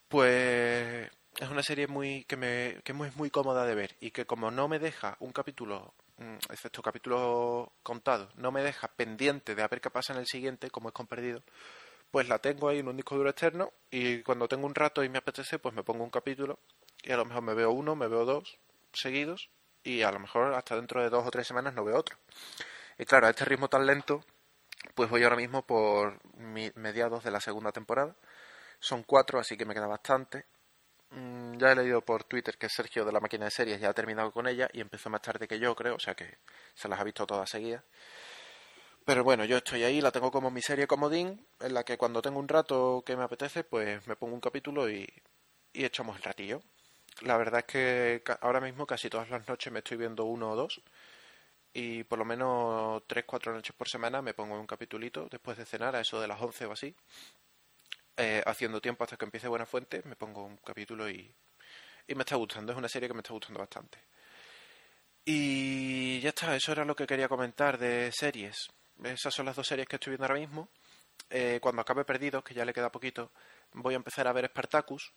pues 0.08 1.10
es 1.39 1.50
una 1.50 1.62
serie 1.62 1.88
muy 1.88 2.24
que 2.24 2.36
me 2.36 2.81
que 2.84 2.91
es 2.91 3.15
muy 3.15 3.29
cómoda 3.29 3.65
de 3.65 3.75
ver 3.75 3.96
y 4.00 4.10
que 4.10 4.25
como 4.25 4.50
no 4.50 4.67
me 4.67 4.79
deja 4.79 5.17
un 5.19 5.31
capítulo 5.31 5.93
mm, 6.17 6.36
excepto 6.51 6.81
capítulos 6.81 7.69
contados 7.84 8.36
no 8.36 8.51
me 8.51 8.63
deja 8.63 8.88
pendiente 8.88 9.53
de 9.53 9.62
a 9.62 9.67
ver 9.67 9.81
qué 9.81 9.91
pasa 9.91 10.13
en 10.13 10.19
el 10.19 10.25
siguiente 10.25 10.72
como 10.72 10.89
es 10.89 10.93
con 10.93 11.05
perdido 11.05 11.43
pues 12.10 12.27
la 12.27 12.39
tengo 12.39 12.69
ahí 12.69 12.79
en 12.79 12.88
un 12.88 12.96
disco 12.96 13.15
duro 13.15 13.29
externo 13.29 13.72
y 13.91 14.24
cuando 14.24 14.48
tengo 14.48 14.65
un 14.65 14.74
rato 14.74 15.03
y 15.03 15.10
me 15.10 15.19
apetece 15.19 15.60
pues 15.60 15.75
me 15.75 15.84
pongo 15.84 16.03
un 16.03 16.10
capítulo 16.10 16.58
y 17.03 17.12
a 17.12 17.17
lo 17.17 17.25
mejor 17.25 17.43
me 17.43 17.53
veo 17.53 17.69
uno 17.69 17.96
me 17.96 18.08
veo 18.08 18.25
dos 18.25 18.58
seguidos 18.93 19.51
y 19.84 20.01
a 20.01 20.12
lo 20.12 20.19
mejor 20.19 20.53
hasta 20.53 20.75
dentro 20.75 21.01
de 21.01 21.10
dos 21.10 21.25
o 21.25 21.31
tres 21.31 21.48
semanas 21.48 21.74
no 21.74 21.84
veo 21.84 21.98
otro. 21.98 22.17
Y 23.00 23.06
claro, 23.06 23.27
a 23.27 23.29
este 23.32 23.46
ritmo 23.46 23.70
tan 23.70 23.86
lento, 23.86 24.24
pues 24.94 25.10
voy 25.10 25.24
ahora 25.24 25.38
mismo 25.38 25.65
por 25.65 26.20
mediados 26.75 27.24
de 27.24 27.32
la 27.32 27.39
segunda 27.39 27.72
temporada. 27.72 28.15
Son 28.79 29.03
cuatro, 29.03 29.39
así 29.39 29.58
que 29.58 29.65
me 29.65 29.74
queda 29.74 29.88
bastante. 29.88 30.46
Mm, 31.12 31.58
ya 31.58 31.72
he 31.72 31.75
leído 31.75 32.01
por 32.01 32.25
Twitter 32.25 32.58
que 32.58 32.70
Sergio 32.70 33.06
de 33.06 33.13
la 33.13 33.22
máquina 33.22 33.46
de 33.46 33.51
series 33.51 33.79
ya 33.82 33.89
ha 33.89 33.94
terminado 33.94 34.32
con 34.34 34.48
ella 34.48 34.70
y 34.74 34.82
empezó 34.82 35.10
más 35.10 35.22
tarde 35.22 35.48
que 35.48 35.60
yo, 35.60 35.75
creo, 35.75 35.96
o 35.96 36.00
sea 36.00 36.13
que 36.15 36.39
se 36.75 36.89
las 36.89 37.00
ha 37.00 37.03
visto 37.06 37.25
todas 37.25 37.50
seguidas. 37.50 37.84
Pero 39.06 39.24
bueno, 39.24 39.46
yo 39.46 39.58
estoy 39.58 39.84
ahí, 39.84 40.01
la 40.01 40.12
tengo 40.12 40.32
como 40.32 40.51
mi 40.51 40.62
serie 40.62 40.86
comodín, 40.88 41.46
en 41.60 41.74
la 41.74 41.84
que 41.84 41.98
cuando 41.98 42.22
tengo 42.22 42.39
un 42.39 42.48
rato 42.48 43.03
que 43.06 43.15
me 43.15 43.24
apetece, 43.24 43.63
pues 43.63 44.06
me 44.08 44.15
pongo 44.15 44.36
un 44.36 44.41
capítulo 44.41 44.89
y, 44.89 45.08
y 45.74 45.86
echamos 45.86 46.18
el 46.18 46.24
ratillo 46.24 46.62
la 47.22 47.38
verdad 47.38 47.60
es 47.62 47.65
que 47.65 48.24
ahora 48.41 48.62
mismo 48.62 48.86
casi 48.86 49.10
todas 49.10 49.29
las 49.29 49.48
noches 49.48 49.72
me 49.74 49.79
estoy 49.79 49.98
viendo 49.98 50.25
uno 50.25 50.51
o 50.51 50.56
dos 50.56 50.82
y 51.74 52.04
por 52.04 52.20
lo 52.20 52.26
menos 52.26 53.04
tres, 53.08 53.26
cuatro 53.26 53.54
noches 53.54 53.76
por 53.76 53.88
semana 53.88 54.22
me 54.22 54.34
pongo 54.34 54.60
un 54.60 54.68
capitulito 54.68 55.28
después 55.30 55.58
de 55.58 55.66
cenar 55.66 55.96
a 55.96 56.02
eso 56.02 56.20
de 56.20 56.28
las 56.28 56.42
once 56.42 56.66
o 56.66 56.72
así. 56.72 56.96
Eh, 58.18 58.44
haciendo 58.46 58.82
tiempo 58.82 59.04
hasta 59.04 59.16
que 59.18 59.26
empiece 59.26 59.48
Buena 59.48 59.66
Fuente, 59.66 60.02
me 60.06 60.16
pongo 60.16 60.44
un 60.44 60.58
capítulo 60.58 61.10
y, 61.10 61.34
y 62.08 62.16
me 62.16 62.22
está 62.24 62.36
gustando. 62.36 62.72
Es 62.72 62.78
una 62.78 62.90
serie 62.90 63.08
que 63.08 63.14
me 63.14 63.22
está 63.22 63.34
gustando 63.34 63.60
bastante. 63.60 64.00
Y 65.26 66.20
ya 66.22 66.30
está, 66.30 66.56
eso 66.56 66.72
era 66.72 66.86
lo 66.86 66.96
que 66.96 67.06
quería 67.08 67.30
comentar 67.30 67.78
de 67.78 68.12
series. 68.12 68.68
Esas 69.04 69.34
son 69.34 69.46
las 69.46 69.56
dos 69.56 69.68
series 69.68 69.88
que 69.88 69.96
estoy 69.96 70.12
viendo 70.12 70.26
ahora 70.26 70.40
mismo. 70.40 70.70
Eh, 71.30 71.60
cuando 71.62 71.82
acabe 71.82 72.04
Perdidos, 72.06 72.44
que 72.44 72.54
ya 72.54 72.66
le 72.66 72.74
queda 72.74 72.92
poquito, 72.92 73.32
voy 73.74 73.94
a 73.94 73.98
empezar 73.98 74.28
a 74.28 74.34
ver 74.34 74.48
Spartacus, 74.48 75.14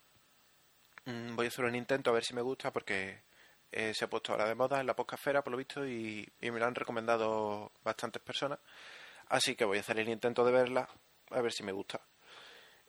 Mm, 1.04 1.34
voy 1.34 1.46
a 1.46 1.48
hacer 1.48 1.64
un 1.64 1.74
intento 1.74 2.10
a 2.10 2.12
ver 2.12 2.24
si 2.24 2.34
me 2.34 2.42
gusta 2.42 2.72
porque 2.72 3.22
eh, 3.72 3.94
se 3.94 4.04
ha 4.04 4.10
puesto 4.10 4.32
ahora 4.32 4.48
de 4.48 4.54
moda 4.54 4.80
en 4.80 4.86
la 4.86 4.94
podcastfera 4.94 5.42
por 5.42 5.50
lo 5.50 5.56
visto 5.56 5.86
y, 5.86 6.30
me 6.40 6.58
lo 6.58 6.66
han 6.66 6.74
recomendado 6.74 7.72
bastantes 7.82 8.22
personas. 8.22 8.58
Así 9.28 9.56
que 9.56 9.64
voy 9.64 9.78
a 9.78 9.80
hacer 9.80 9.98
el 9.98 10.08
intento 10.08 10.44
de 10.44 10.52
verla 10.52 10.88
a 11.30 11.40
ver 11.40 11.52
si 11.52 11.62
me 11.62 11.72
gusta. 11.72 12.00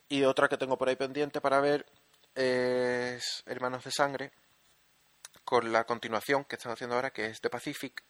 Y 0.08 0.24
otra 0.24 0.48
que 0.48 0.58
tengo 0.58 0.76
por 0.78 0.88
ahí 0.88 0.96
pendiente 0.96 1.40
para 1.40 1.60
ver 1.60 1.86
es 2.34 3.42
Hermanos 3.46 3.84
de 3.84 3.90
Sangre 3.90 4.32
con 5.44 5.72
la 5.72 5.84
continuación 5.84 6.44
que 6.44 6.56
están 6.56 6.72
haciendo 6.72 6.96
ahora 6.96 7.10
que 7.10 7.26
es 7.26 7.40
The 7.40 7.50
Pacific 7.50 8.02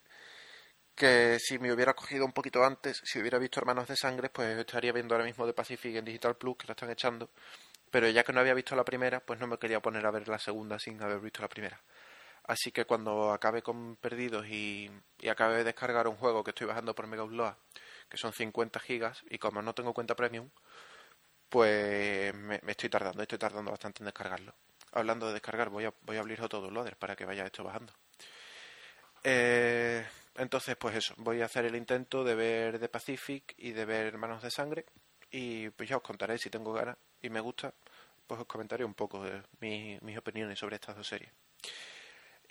que 0.94 1.38
si 1.40 1.58
me 1.58 1.72
hubiera 1.72 1.94
cogido 1.94 2.24
un 2.24 2.32
poquito 2.32 2.64
antes, 2.64 3.00
si 3.04 3.18
hubiera 3.18 3.38
visto 3.38 3.58
Hermanos 3.58 3.88
de 3.88 3.96
Sangre, 3.96 4.30
pues 4.30 4.56
estaría 4.56 4.92
viendo 4.92 5.14
ahora 5.14 5.24
mismo 5.24 5.44
The 5.44 5.52
Pacific 5.52 5.96
en 5.96 6.04
Digital 6.04 6.36
Plus, 6.36 6.56
que 6.56 6.68
la 6.68 6.72
están 6.72 6.90
echando 6.90 7.30
pero 7.94 8.08
ya 8.08 8.24
que 8.24 8.32
no 8.32 8.40
había 8.40 8.54
visto 8.54 8.74
la 8.74 8.84
primera, 8.84 9.20
pues 9.20 9.38
no 9.38 9.46
me 9.46 9.56
quería 9.56 9.78
poner 9.78 10.04
a 10.04 10.10
ver 10.10 10.26
la 10.26 10.36
segunda 10.40 10.80
sin 10.80 11.00
haber 11.00 11.20
visto 11.20 11.40
la 11.42 11.48
primera. 11.48 11.80
Así 12.46 12.72
que 12.72 12.84
cuando 12.84 13.32
acabe 13.32 13.62
con 13.62 13.96
Perdidos 13.96 14.46
y, 14.46 14.90
y 15.18 15.28
acabe 15.28 15.56
de 15.56 15.64
descargar 15.64 16.06
un 16.08 16.16
juego 16.16 16.44
que 16.44 16.50
estoy 16.50 16.66
bajando 16.66 16.94
por 16.94 17.06
Mega 17.06 17.24
Upload, 17.24 17.54
que 18.08 18.18
son 18.18 18.32
50 18.32 18.80
gigas, 18.80 19.22
y 19.30 19.38
como 19.38 19.62
no 19.62 19.74
tengo 19.74 19.94
cuenta 19.94 20.14
premium, 20.14 20.50
pues 21.48 22.34
me, 22.34 22.60
estoy 22.66 22.88
tardando, 22.88 23.22
estoy 23.22 23.38
tardando 23.38 23.70
bastante 23.70 24.02
en 24.02 24.06
descargarlo. 24.06 24.54
Hablando 24.92 25.28
de 25.28 25.34
descargar, 25.34 25.70
voy 25.70 25.84
a, 25.84 25.94
voy 26.02 26.16
a 26.16 26.20
abrir 26.20 26.40
otro 26.42 26.60
downloader 26.60 26.96
para 26.96 27.16
que 27.16 27.24
vaya 27.24 27.46
esto 27.46 27.64
bajando. 27.64 27.92
Eh, 29.22 30.04
entonces, 30.36 30.76
pues 30.76 30.96
eso, 30.96 31.14
voy 31.16 31.40
a 31.40 31.46
hacer 31.46 31.64
el 31.64 31.76
intento 31.76 32.24
de 32.24 32.34
ver 32.34 32.78
The 32.78 32.88
Pacific 32.88 33.54
y 33.56 33.72
de 33.72 33.84
ver 33.84 34.06
Hermanos 34.06 34.42
de 34.42 34.50
Sangre, 34.50 34.84
y 35.30 35.70
pues 35.70 35.88
ya 35.88 35.96
os 35.96 36.02
contaré 36.02 36.38
si 36.38 36.50
tengo 36.50 36.72
ganas 36.72 36.96
y 37.22 37.30
me 37.30 37.40
gusta, 37.40 37.72
pues 38.26 38.40
os 38.40 38.46
comentaré 38.46 38.84
un 38.84 38.94
poco 38.94 39.22
de 39.22 39.42
mi, 39.60 39.98
mis 40.02 40.18
opiniones 40.18 40.58
sobre 40.58 40.76
estas 40.76 40.96
dos 40.96 41.06
series. 41.06 41.32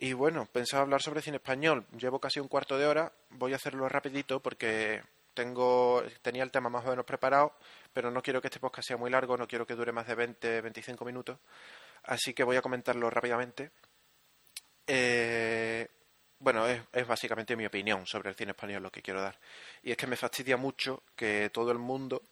Y 0.04 0.12
bueno, 0.12 0.46
pensaba 0.52 0.84
hablar 0.84 1.02
sobre 1.02 1.22
cine 1.22 1.38
español. 1.38 1.86
Llevo 1.98 2.20
casi 2.20 2.42
un 2.42 2.50
cuarto 2.50 2.78
de 2.78 2.86
hora, 2.86 3.10
voy 3.30 3.54
a 3.54 3.56
hacerlo 3.56 3.88
rapidito 3.88 4.42
porque 4.42 5.02
tengo 5.34 6.04
tenía 6.22 6.44
el 6.44 6.52
tema 6.52 6.68
más 6.68 6.86
o 6.86 6.90
menos 6.90 7.06
preparado, 7.06 7.56
pero 7.94 8.12
no 8.12 8.22
quiero 8.22 8.42
que 8.42 8.50
este 8.50 8.60
podcast 8.60 8.86
sea 8.90 8.98
muy 8.98 9.10
largo, 9.10 9.38
no 9.38 9.48
quiero 9.48 9.66
que 9.66 9.76
dure 9.76 9.94
más 9.94 10.06
de 10.06 10.16
20, 10.16 10.60
25 10.60 11.06
minutos, 11.06 11.40
así 12.04 12.34
que 12.34 12.44
voy 12.44 12.58
a 12.58 12.62
comentarlo 12.62 13.10
rápidamente. 13.10 13.72
Eh, 14.86 15.88
bueno, 16.38 16.68
es, 16.68 16.82
es, 16.92 17.08
básicamente 17.08 17.56
mi 17.56 17.66
opinión 17.66 18.06
sobre 18.06 18.28
el 18.30 18.36
cine 18.36 18.52
español 18.52 18.84
lo 18.84 18.92
que 18.92 19.02
quiero 19.02 19.22
dar. 19.22 19.40
Y 19.84 19.92
es 19.92 19.96
que 19.96 20.08
me 20.08 20.18
fastidia 20.18 20.58
mucho 20.58 21.04
que 21.16 21.50
todo 21.50 21.72
el 21.72 21.80
mundo 21.80 22.24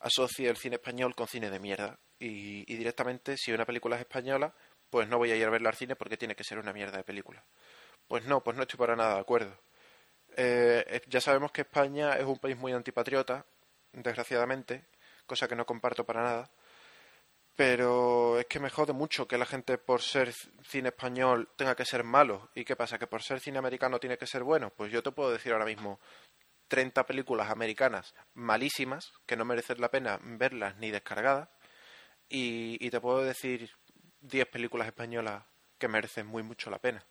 asocie 0.00 0.48
el 0.48 0.56
cine 0.56 0.76
español 0.76 1.14
con 1.14 1.28
cine 1.28 1.50
de 1.50 1.60
mierda. 1.60 1.98
Y, 2.18 2.64
y, 2.72 2.76
directamente, 2.76 3.36
si 3.36 3.52
una 3.52 3.66
película 3.66 3.96
es 3.96 4.02
española, 4.02 4.54
pues 4.90 5.08
no 5.08 5.18
voy 5.18 5.30
a 5.30 5.36
ir 5.36 5.44
a 5.46 5.50
verla 5.50 5.70
al 5.70 5.76
cine 5.76 5.96
porque 5.96 6.16
tiene 6.16 6.34
que 6.34 6.44
ser 6.44 6.58
una 6.58 6.72
mierda 6.72 6.98
de 6.98 7.04
película. 7.04 7.44
Pues 8.08 8.24
no, 8.26 8.42
pues 8.42 8.56
no 8.56 8.62
estoy 8.62 8.78
para 8.78 8.96
nada 8.96 9.14
de 9.14 9.20
acuerdo. 9.20 9.56
Eh, 10.36 11.02
ya 11.08 11.20
sabemos 11.20 11.52
que 11.52 11.62
España 11.62 12.14
es 12.14 12.24
un 12.24 12.38
país 12.38 12.56
muy 12.56 12.72
antipatriota, 12.72 13.44
desgraciadamente, 13.92 14.86
cosa 15.26 15.48
que 15.48 15.56
no 15.56 15.66
comparto 15.66 16.04
para 16.04 16.22
nada. 16.22 16.50
pero 17.56 18.38
es 18.38 18.46
que 18.46 18.58
me 18.60 18.70
jode 18.70 18.92
mucho 18.94 19.28
que 19.28 19.36
la 19.36 19.44
gente 19.44 19.76
por 19.78 20.00
ser 20.02 20.32
cine 20.62 20.88
español 20.88 21.50
tenga 21.56 21.74
que 21.76 21.84
ser 21.84 22.04
malo. 22.04 22.50
¿Y 22.54 22.64
qué 22.64 22.74
pasa? 22.76 22.98
¿Que 22.98 23.06
por 23.06 23.22
ser 23.22 23.40
cine 23.40 23.58
americano 23.58 23.98
tiene 24.00 24.16
que 24.16 24.26
ser 24.26 24.42
bueno? 24.44 24.70
Pues 24.70 24.90
yo 24.92 25.02
te 25.02 25.12
puedo 25.12 25.30
decir 25.30 25.52
ahora 25.52 25.66
mismo 25.66 26.00
30 26.68 27.04
películas 27.06 27.50
americanas 27.50 28.14
malísimas, 28.34 29.12
que 29.26 29.36
no 29.36 29.44
merecen 29.44 29.80
la 29.80 29.90
pena 29.90 30.18
verlas 30.22 30.76
ni 30.78 30.90
descargadas, 30.90 31.48
y 32.28 32.88
te 32.90 33.00
puedo 33.00 33.22
decir 33.24 33.70
10 34.20 34.46
películas 34.48 34.86
españolas 34.86 35.42
que 35.78 35.88
merecen 35.88 36.26
muy 36.26 36.42
mucho 36.42 36.70
la 36.70 36.78
pena. 36.78 37.04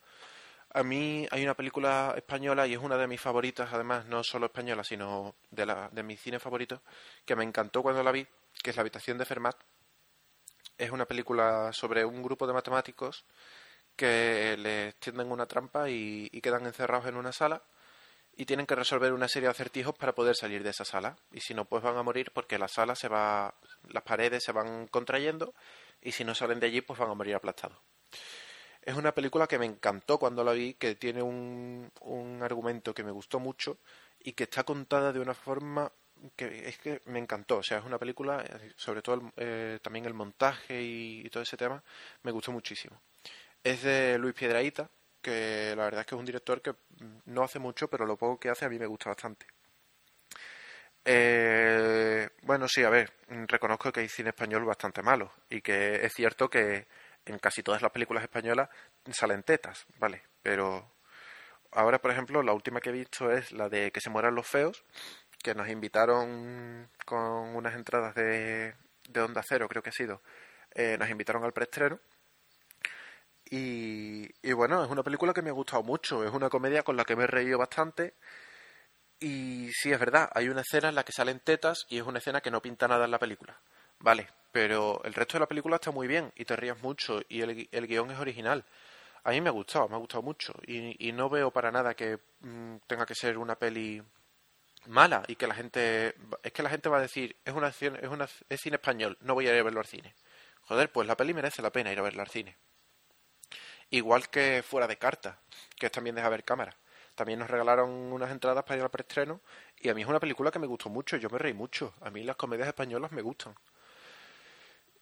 A 0.72 0.84
mí 0.84 1.28
hay 1.32 1.44
una 1.44 1.56
película 1.56 2.14
española 2.16 2.68
y 2.68 2.74
es 2.74 2.80
una 2.80 2.96
de 2.98 3.08
mis 3.08 3.20
favoritas, 3.20 3.74
además, 3.74 4.06
no 4.06 4.24
solo 4.24 4.46
española, 4.46 4.84
sino 4.84 5.36
de, 5.50 5.66
la, 5.66 5.90
de 5.92 6.04
mis 6.04 6.22
cines 6.22 6.42
favoritos, 6.42 6.82
que 7.26 7.36
me 7.36 7.44
encantó 7.44 7.82
cuando 7.82 8.04
la 8.04 8.12
vi, 8.12 8.28
que 8.62 8.70
es 8.70 8.76
La 8.76 8.82
habitación 8.82 9.18
de 9.18 9.26
Fermat, 9.26 9.58
es 10.78 10.92
una 10.92 11.06
película 11.06 11.74
sobre 11.74 12.06
un 12.06 12.22
grupo 12.22 12.46
de 12.46 12.54
matemáticos 12.54 13.26
que 13.96 14.56
les 14.58 14.96
tienden 14.96 15.32
una 15.32 15.46
trampa 15.46 15.90
y, 15.90 16.30
quedan 16.42 16.66
encerrados 16.66 17.08
en 17.08 17.18
una 17.18 17.34
sala 17.34 17.62
y 18.38 18.46
tienen 18.46 18.66
que 18.66 18.76
resolver 18.76 19.12
una 19.12 19.28
serie 19.28 19.48
de 19.48 19.52
acertijos 19.52 19.94
para 19.96 20.16
poder 20.16 20.36
salir 20.36 20.64
de 20.64 20.70
esa 20.70 20.86
sala. 20.86 21.18
Y 21.34 21.42
si 21.42 21.54
no, 21.54 21.66
pues 21.66 21.84
van 21.84 21.98
a 21.98 22.04
morir 22.04 22.32
porque 22.34 22.58
la 22.58 22.70
sala 22.70 22.96
se 22.96 23.10
va, 23.10 23.54
las 23.90 24.04
paredes 24.04 24.44
se 24.44 24.54
van 24.54 24.88
contrayendo 24.88 25.54
y 26.02 26.12
si 26.12 26.24
no 26.24 26.36
salen 26.36 26.60
de 26.60 26.68
allí, 26.68 26.82
pues 26.82 27.00
van 27.00 27.10
a 27.10 27.14
morir 27.14 27.36
aplastados. 27.36 27.78
Es 28.82 28.96
una 28.96 29.14
película 29.14 29.48
que 29.48 29.60
me 29.60 29.66
encantó 29.66 30.18
cuando 30.18 30.44
la 30.44 30.54
vi, 30.54 30.74
que 30.74 30.96
tiene 30.96 31.22
un, 31.22 31.92
un 32.02 32.42
argumento 32.42 32.94
que 32.94 33.04
me 33.04 33.12
gustó 33.12 33.40
mucho 33.40 33.78
y 34.20 34.34
que 34.34 34.44
está 34.44 34.64
contada 34.64 35.12
de 35.12 35.20
una 35.20 35.34
forma 35.34 35.92
que 36.36 36.68
es 36.68 36.78
que 36.78 37.02
me 37.06 37.20
encantó. 37.20 37.58
O 37.58 37.64
sea, 37.64 37.80
es 37.80 37.86
una 37.86 37.98
película, 37.98 38.44
sobre 38.76 39.02
todo 39.02 39.32
eh, 39.38 39.80
también 39.82 40.06
el 40.06 40.14
montaje 40.14 40.82
y, 40.82 41.30
todo 41.30 41.44
ese 41.44 41.58
tema, 41.58 41.84
me 42.24 42.32
gustó 42.32 42.52
muchísimo. 42.52 43.02
Es 43.64 43.84
de 43.84 44.18
Luis 44.18 44.34
Piedraíta, 44.34 44.90
que 45.22 45.74
la 45.76 45.86
verdad 45.86 46.02
es 46.02 46.08
que 46.08 46.16
es 46.16 46.20
un 46.20 46.26
director 46.26 46.62
que 46.62 46.76
no 47.26 47.44
hace 47.44 47.60
mucho, 47.60 47.90
pero 47.90 48.06
lo 48.06 48.18
poco 48.18 48.40
que 48.40 48.50
hace 48.50 48.66
a 48.66 48.70
mí 48.70 48.80
me 48.80 48.88
gusta 48.88 49.10
bastante. 49.10 49.46
Eh, 51.12 52.30
bueno, 52.44 52.68
sí, 52.68 52.84
a 52.84 52.90
ver, 52.92 53.12
reconozco 53.48 53.92
que 53.92 54.02
hay 54.02 54.10
cine 54.10 54.30
español 54.30 54.64
bastante 54.64 55.02
malo 55.02 55.32
y 55.50 55.60
que 55.62 56.06
es 56.06 56.14
cierto 56.14 56.52
que 56.52 56.88
en 57.26 57.40
casi 57.40 57.64
todas 57.64 57.82
las 57.82 57.92
películas 57.92 58.22
españolas 58.24 58.70
salen 59.12 59.42
tetas, 59.42 59.88
¿vale? 59.98 60.22
Pero 60.44 60.92
ahora, 61.72 62.00
por 62.00 62.12
ejemplo, 62.12 62.44
la 62.44 62.54
última 62.54 62.80
que 62.80 62.90
he 62.90 62.94
visto 62.94 63.32
es 63.32 63.52
la 63.54 63.70
de 63.70 63.92
Que 63.92 64.02
se 64.02 64.12
mueran 64.12 64.36
los 64.36 64.48
feos, 64.48 64.84
que 65.44 65.56
nos 65.56 65.68
invitaron 65.70 66.90
con 67.06 67.56
unas 67.56 67.74
entradas 67.76 68.14
de, 68.16 68.76
de 69.10 69.22
Onda 69.22 69.42
Cero, 69.48 69.68
creo 69.68 69.82
que 69.82 69.90
ha 69.90 69.94
sido. 69.94 70.22
Eh, 70.76 70.96
nos 71.00 71.10
invitaron 71.10 71.44
al 71.44 71.54
preestreno. 71.54 72.00
Y 73.52 74.54
bueno, 74.54 74.84
es 74.84 74.92
una 74.92 75.04
película 75.04 75.34
que 75.34 75.42
me 75.42 75.50
ha 75.50 75.54
gustado 75.54 75.84
mucho. 75.84 76.24
Es 76.24 76.32
una 76.32 76.50
comedia 76.50 76.84
con 76.84 76.96
la 76.96 77.04
que 77.06 77.16
me 77.16 77.24
he 77.24 77.28
reído 77.28 77.58
bastante. 77.58 78.14
Y 79.20 79.72
sí, 79.74 79.92
es 79.92 80.00
verdad, 80.00 80.30
hay 80.34 80.48
una 80.48 80.62
escena 80.62 80.90
en 80.90 80.96
la 80.96 81.04
que 81.04 81.12
salen 81.12 81.40
tetas 81.40 81.86
y 81.90 81.98
es 81.98 82.04
una 82.04 82.20
escena 82.20 82.42
que 82.42 82.52
no 82.52 82.62
pinta 82.62 82.88
nada 82.88 83.06
en 83.06 83.12
la 83.12 83.20
película. 83.20 83.60
Vale, 84.00 84.30
pero 84.52 85.02
el 85.04 85.14
resto 85.14 85.34
de 85.34 85.42
la 85.42 85.48
película 85.48 85.76
está 85.76 85.92
muy 85.92 86.08
bien 86.08 86.32
y 86.36 86.46
te 86.46 86.56
rías 86.56 86.82
mucho 86.82 87.20
y 87.28 87.42
el, 87.42 87.68
el 87.72 87.88
guion 87.88 88.12
es 88.12 88.20
original. 88.20 88.64
A 89.24 89.32
mí 89.32 89.42
me 89.42 89.50
ha 89.50 89.52
gustado, 89.52 89.90
me 89.90 89.96
ha 89.96 90.00
gustado 90.00 90.24
mucho 90.24 90.54
y, 90.66 91.08
y 91.08 91.12
no 91.12 91.30
veo 91.30 91.52
para 91.52 91.72
nada 91.72 91.94
que 91.94 92.20
mm, 92.40 92.78
tenga 92.88 93.06
que 93.06 93.16
ser 93.16 93.38
una 93.38 93.56
peli 93.56 94.02
mala 94.88 95.24
y 95.28 95.36
que 95.36 95.48
la 95.48 95.56
gente 95.56 96.16
es 96.42 96.52
que 96.54 96.64
la 96.64 96.70
gente 96.70 96.90
va 96.90 96.98
a 96.98 97.02
decir 97.02 97.36
es 97.44 97.54
una 97.54 97.68
es 97.68 98.10
una 98.10 98.28
es 98.48 98.62
cine 98.62 98.78
español 98.78 99.18
no 99.22 99.34
voy 99.34 99.48
a 99.48 99.54
ir 99.54 99.60
a 99.60 99.64
verlo 99.64 99.82
al 99.82 99.86
cine 99.86 100.16
joder 100.64 100.92
pues 100.92 101.08
la 101.08 101.18
peli 101.18 101.34
merece 101.34 101.62
la 101.62 101.70
pena 101.70 101.92
ir 101.92 102.00
a 102.00 102.02
verla 102.02 102.24
al 102.24 102.30
cine 102.30 102.56
igual 103.90 104.30
que 104.30 104.64
fuera 104.66 104.88
de 104.88 104.98
carta 104.98 105.40
que 105.78 105.88
es 105.88 105.92
también 105.92 106.16
deja 106.16 106.30
ver 106.30 106.44
cámara 106.44 106.76
también 107.20 107.40
nos 107.40 107.50
regalaron 107.50 107.90
unas 107.90 108.32
entradas 108.32 108.64
para 108.64 108.78
ir 108.78 108.84
al 108.84 108.90
preestreno 108.90 109.42
y 109.78 109.90
a 109.90 109.94
mí 109.94 110.04
es 110.04 110.08
una 110.08 110.22
película 110.22 110.52
que 110.52 110.60
me 110.60 110.68
gustó 110.68 110.90
mucho 110.90 111.18
yo 111.18 111.30
me 111.30 111.38
reí 111.38 111.54
mucho 111.54 111.94
a 112.00 112.10
mí 112.10 112.24
las 112.24 112.38
comedias 112.38 112.70
españolas 112.70 113.12
me 113.12 113.22
gustan 113.22 113.54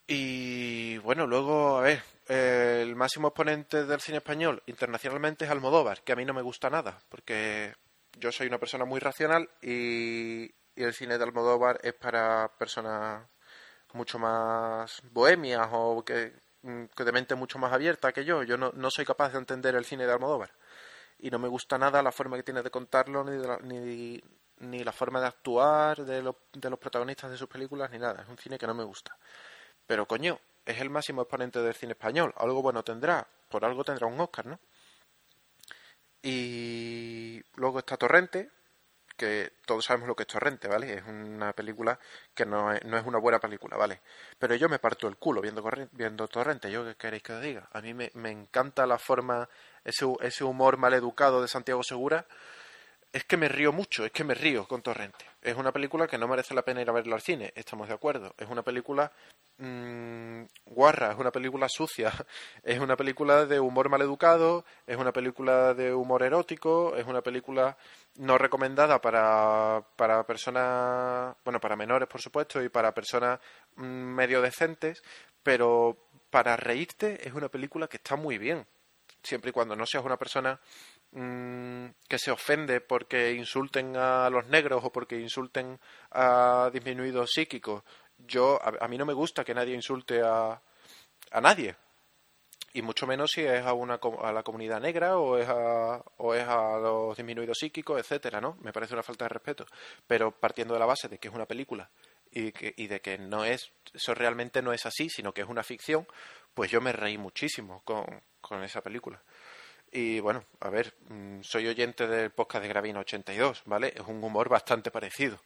y 0.07 0.97
bueno 0.97 1.27
luego 1.27 1.77
a 1.77 1.81
ver 1.81 2.01
el 2.27 2.95
máximo 2.95 3.27
exponente 3.27 3.85
del 3.85 4.01
cine 4.01 4.17
español 4.17 4.63
internacionalmente 4.65 5.45
es 5.45 5.51
Almodóvar 5.51 6.01
que 6.01 6.13
a 6.13 6.15
mí 6.15 6.25
no 6.25 6.33
me 6.33 6.41
gusta 6.41 6.71
nada 6.71 6.97
porque 7.07 7.75
yo 8.19 8.31
soy 8.31 8.47
una 8.47 8.57
persona 8.57 8.83
muy 8.83 8.99
racional 8.99 9.47
y, 9.61 10.51
el 10.75 10.93
cine 10.93 11.17
de 11.17 11.23
Almodóvar 11.23 11.79
es 11.83 11.93
para 11.93 12.51
personas 12.57 13.27
mucho 13.93 14.19
más 14.19 15.01
bohemias 15.11 15.67
o 15.71 16.03
que, 16.03 16.33
de 16.61 17.11
mente 17.11 17.33
mucho 17.33 17.57
más 17.57 17.73
abierta 17.73 18.11
que 18.11 18.23
yo. 18.23 18.43
Yo 18.43 18.57
no, 18.57 18.71
no, 18.75 18.91
soy 18.91 19.03
capaz 19.03 19.31
de 19.31 19.39
entender 19.39 19.73
el 19.73 19.85
cine 19.85 20.05
de 20.05 20.13
Almodóvar. 20.13 20.51
Y 21.19 21.29
no 21.29 21.39
me 21.39 21.47
gusta 21.47 21.77
nada 21.77 22.03
la 22.03 22.11
forma 22.11 22.37
que 22.37 22.43
tiene 22.43 22.61
de 22.61 22.69
contarlo, 22.69 23.23
ni, 23.23 23.37
la, 23.37 23.57
ni, 23.57 24.21
ni 24.59 24.83
la 24.83 24.91
forma 24.91 25.19
de 25.19 25.27
actuar 25.27 26.05
de, 26.05 26.21
de 26.53 26.69
los 26.69 26.79
protagonistas 26.79 27.31
de 27.31 27.37
sus 27.37 27.47
películas, 27.47 27.89
ni 27.91 27.97
nada. 27.97 28.21
Es 28.21 28.29
un 28.29 28.37
cine 28.37 28.57
que 28.57 28.67
no 28.67 28.73
me 28.73 28.83
gusta. 28.83 29.17
Pero 29.85 30.07
coño, 30.07 30.39
es 30.65 30.79
el 30.79 30.89
máximo 30.89 31.21
exponente 31.21 31.59
del 31.61 31.73
cine 31.73 31.93
español. 31.93 32.33
Algo 32.37 32.61
bueno 32.61 32.83
tendrá. 32.83 33.25
Por 33.49 33.63
algo 33.63 33.83
tendrá 33.83 34.07
un 34.07 34.19
Oscar, 34.19 34.45
¿no? 34.45 34.59
Y 36.21 37.41
luego 37.55 37.79
está 37.79 37.95
Torrente, 37.95 38.51
que 39.17 39.53
todos 39.65 39.83
sabemos 39.83 40.07
lo 40.07 40.15
que 40.15 40.23
es 40.23 40.27
Torrente, 40.27 40.67
¿vale? 40.67 40.93
Es 40.93 41.03
una 41.05 41.51
película 41.53 41.99
que 42.33 42.45
no 42.45 42.71
es, 42.71 42.85
no 42.85 42.97
es 42.97 43.05
una 43.05 43.19
buena 43.19 43.39
película, 43.39 43.75
¿vale? 43.75 44.01
Pero 44.39 44.55
yo 44.55 44.69
me 44.69 44.79
parto 44.79 45.07
el 45.07 45.17
culo 45.17 45.41
viendo, 45.41 45.63
viendo 45.91 46.27
Torrente, 46.27 46.71
¿yo 46.71 46.85
qué 46.85 46.95
queréis 46.95 47.23
que 47.23 47.33
os 47.33 47.41
diga? 47.41 47.67
A 47.73 47.81
mí 47.81 47.93
me, 47.93 48.11
me 48.13 48.31
encanta 48.31 48.85
la 48.85 48.97
forma, 48.97 49.49
ese, 49.83 50.05
ese 50.21 50.43
humor 50.43 50.77
maleducado 50.77 51.41
de 51.41 51.47
Santiago 51.47 51.83
Segura, 51.83 52.25
es 53.17 53.25
que 53.25 53.35
me 53.35 53.49
río 53.49 53.73
mucho, 53.73 54.05
es 54.05 54.11
que 54.11 54.23
me 54.23 54.35
río 54.35 54.67
con 54.67 54.83
Torrente. 54.83 55.25
Es 55.41 55.55
una 55.55 55.71
película 55.71 56.05
que 56.05 56.19
no 56.19 56.27
merece 56.27 56.53
la 56.53 56.61
pena 56.61 56.81
ir 56.83 56.89
a 56.89 56.93
verla 56.93 57.15
al 57.15 57.21
cine, 57.21 57.51
estamos 57.55 57.87
de 57.87 57.95
acuerdo. 57.95 58.35
Es 58.37 58.47
una 58.47 58.61
película 58.61 59.11
mmm, 59.57 60.43
guarra, 60.67 61.13
es 61.13 61.17
una 61.17 61.31
película 61.31 61.67
sucia, 61.67 62.13
es 62.63 62.77
una 62.77 62.95
película 62.95 63.47
de 63.47 63.59
humor 63.59 63.89
maleducado, 63.89 64.65
es 64.85 64.97
una 64.97 65.11
película 65.11 65.73
de 65.73 65.95
humor 65.95 66.21
erótico, 66.21 66.95
es 66.95 67.07
una 67.07 67.21
película 67.21 67.75
no 68.17 68.37
recomendada 68.37 69.01
para, 69.01 69.83
para 69.95 70.23
personas, 70.23 71.35
bueno, 71.43 71.59
para 71.59 71.75
menores 71.75 72.07
por 72.07 72.21
supuesto 72.21 72.61
y 72.61 72.69
para 72.69 72.93
personas 72.93 73.39
mm, 73.77 73.83
medio 73.83 74.43
decentes, 74.43 75.01
pero 75.41 75.97
para 76.29 76.55
reírte 76.55 77.27
es 77.27 77.33
una 77.33 77.49
película 77.49 77.87
que 77.87 77.97
está 77.97 78.15
muy 78.15 78.37
bien, 78.37 78.67
siempre 79.23 79.49
y 79.49 79.53
cuando 79.53 79.75
no 79.75 79.87
seas 79.87 80.05
una 80.05 80.17
persona 80.17 80.59
Mm, 81.19 81.95
que 82.07 82.19
se 82.19 82.29
ofende 82.29 82.79
porque 82.79 83.33
insulten 83.33 83.97
a 83.97 84.29
los 84.29 84.45
negros 84.49 84.83
o 84.83 84.91
porque 84.91 85.19
insulten 85.19 85.79
a 86.11 86.69
disminuidos 86.71 87.31
psíquicos. 87.31 87.83
Yo, 88.19 88.59
a, 88.61 88.87
mí 88.87 88.99
no 88.99 89.05
me 89.07 89.13
gusta 89.13 89.43
que 89.43 89.55
nadie 89.55 89.73
insulte 89.73 90.21
a, 90.21 90.61
a 91.31 91.41
nadie. 91.41 91.75
Y 92.73 92.83
mucho 92.83 93.07
menos 93.07 93.31
si 93.33 93.41
es 93.41 93.65
a, 93.65 93.73
una, 93.73 93.99
a 94.21 94.31
la 94.31 94.43
comunidad 94.43 94.79
negra 94.79 95.17
o 95.17 95.39
es 95.39 95.49
a, 95.49 96.03
o 96.17 96.35
es 96.35 96.47
a 96.47 96.77
los 96.77 97.17
disminuidos 97.17 97.57
psíquicos, 97.57 97.99
etcétera, 97.99 98.39
¿no? 98.39 98.55
Me 98.61 98.71
parece 98.71 98.93
una 98.93 99.01
falta 99.01 99.25
de 99.25 99.29
respeto. 99.29 99.65
Pero 100.05 100.29
partiendo 100.29 100.75
de 100.75 100.79
la 100.79 100.85
base 100.85 101.07
de 101.07 101.17
que 101.17 101.29
es 101.29 101.33
una 101.33 101.47
película 101.47 101.89
y, 102.29 102.51
que, 102.51 102.75
y 102.77 102.85
de 102.85 103.01
que 103.01 103.17
no 103.17 103.43
es, 103.43 103.71
eso 103.91 104.13
realmente 104.13 104.61
no 104.61 104.71
es 104.71 104.85
así, 104.85 105.09
sino 105.09 105.33
que 105.33 105.41
es 105.41 105.47
una 105.47 105.63
ficción, 105.63 106.05
pues 106.53 106.69
yo 106.69 106.79
me 106.79 106.91
reí 106.91 107.17
muchísimo 107.17 107.81
con, 107.85 108.05
con 108.39 108.63
esa 108.63 108.81
película. 108.81 109.19
Y 109.99 110.19
bueno, 110.19 110.45
a 110.59 110.69
ver, 110.69 110.93
mm, 111.09 111.41
soy 111.41 111.67
oyente 111.67 112.05
del 112.05 112.29
podcast 112.29 112.61
de 112.61 112.69
Gravino 112.69 112.99
82, 112.99 113.63
¿vale? 113.65 113.93
Es 113.95 114.01
un 114.01 114.23
humor 114.23 114.47
bastante 114.47 114.91
parecido. 114.91 115.41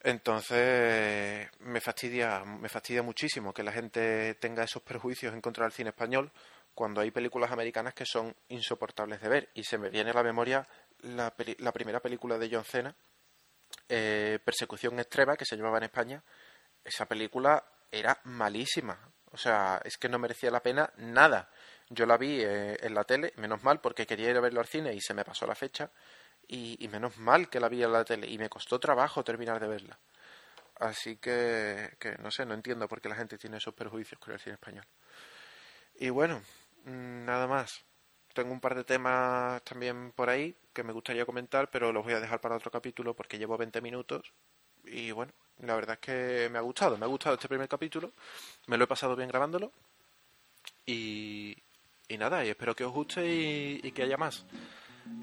Entonces, 0.00 1.48
me 1.58 1.80
fastidia, 1.80 2.44
me 2.44 2.68
fastidia 2.68 3.02
muchísimo 3.02 3.52
que 3.52 3.64
la 3.64 3.72
gente 3.72 4.36
tenga 4.36 4.62
esos 4.62 4.80
prejuicios 4.80 5.34
en 5.34 5.40
contra 5.40 5.64
del 5.64 5.72
cine 5.72 5.90
español 5.90 6.30
cuando 6.72 7.00
hay 7.00 7.10
películas 7.10 7.50
americanas 7.50 7.94
que 7.94 8.06
son 8.06 8.32
insoportables 8.46 9.20
de 9.20 9.28
ver. 9.28 9.50
Y 9.54 9.64
se 9.64 9.76
me 9.76 9.90
viene 9.90 10.10
a 10.10 10.14
la 10.14 10.22
memoria 10.22 10.68
la, 11.00 11.34
la 11.58 11.72
primera 11.72 11.98
película 11.98 12.38
de 12.38 12.48
John 12.48 12.64
Cena, 12.64 12.94
eh, 13.88 14.38
Persecución 14.44 15.00
Extrema, 15.00 15.36
que 15.36 15.44
se 15.44 15.56
llamaba 15.56 15.78
en 15.78 15.84
España. 15.84 16.22
Esa 16.84 17.06
película 17.06 17.64
era 17.90 18.20
malísima. 18.22 19.00
O 19.32 19.36
sea, 19.36 19.80
es 19.84 19.96
que 19.96 20.08
no 20.08 20.20
merecía 20.20 20.52
la 20.52 20.62
pena 20.62 20.88
nada. 20.98 21.50
Yo 21.88 22.06
la 22.06 22.16
vi 22.16 22.40
eh, 22.40 22.76
en 22.80 22.94
la 22.94 23.04
tele, 23.04 23.32
menos 23.36 23.62
mal, 23.62 23.80
porque 23.80 24.06
quería 24.06 24.30
ir 24.30 24.36
a 24.36 24.40
verlo 24.40 24.60
al 24.60 24.66
cine 24.66 24.92
y 24.94 25.00
se 25.00 25.14
me 25.14 25.24
pasó 25.24 25.46
la 25.46 25.54
fecha. 25.54 25.90
Y, 26.48 26.86
menos 26.88 27.16
mal 27.18 27.48
que 27.48 27.60
la 27.60 27.68
vi 27.68 27.82
en 27.82 27.92
la 27.92 28.04
tele. 28.04 28.28
Y 28.28 28.38
me 28.38 28.48
costó 28.48 28.78
trabajo 28.78 29.24
terminar 29.24 29.60
de 29.60 29.68
verla. 29.68 29.98
Así 30.76 31.16
que, 31.16 31.96
que 31.98 32.16
no 32.18 32.30
sé, 32.30 32.46
no 32.46 32.54
entiendo 32.54 32.88
por 32.88 33.00
qué 33.00 33.08
la 33.08 33.16
gente 33.16 33.38
tiene 33.38 33.56
esos 33.58 33.74
perjuicios 33.74 34.20
con 34.20 34.32
el 34.34 34.40
cine 34.40 34.54
español. 34.54 34.84
Y 35.98 36.10
bueno, 36.10 36.42
mm, 36.84 37.24
nada 37.24 37.46
más. 37.46 37.84
Tengo 38.34 38.52
un 38.52 38.60
par 38.60 38.74
de 38.74 38.84
temas 38.84 39.62
también 39.64 40.12
por 40.12 40.28
ahí 40.28 40.54
que 40.72 40.82
me 40.84 40.92
gustaría 40.92 41.24
comentar, 41.24 41.70
pero 41.70 41.92
los 41.92 42.04
voy 42.04 42.12
a 42.12 42.20
dejar 42.20 42.40
para 42.40 42.56
otro 42.56 42.70
capítulo 42.70 43.14
porque 43.14 43.38
llevo 43.38 43.56
20 43.56 43.80
minutos. 43.80 44.32
Y 44.84 45.10
bueno, 45.12 45.32
La 45.60 45.74
verdad 45.74 45.94
es 45.94 46.00
que 46.00 46.48
me 46.50 46.58
ha 46.58 46.60
gustado, 46.60 46.98
me 46.98 47.06
ha 47.06 47.08
gustado 47.08 47.34
este 47.36 47.48
primer 47.48 47.68
capítulo, 47.68 48.12
me 48.66 48.76
lo 48.76 48.84
he 48.84 48.86
pasado 48.86 49.16
bien 49.16 49.28
grabándolo 49.28 49.72
y, 50.86 51.56
y 52.08 52.18
nada, 52.18 52.44
y 52.44 52.48
espero 52.48 52.74
que 52.74 52.84
os 52.84 52.92
guste 52.92 53.80
y, 53.82 53.92
que 53.92 54.02
haya 54.02 54.16
más. 54.16 54.46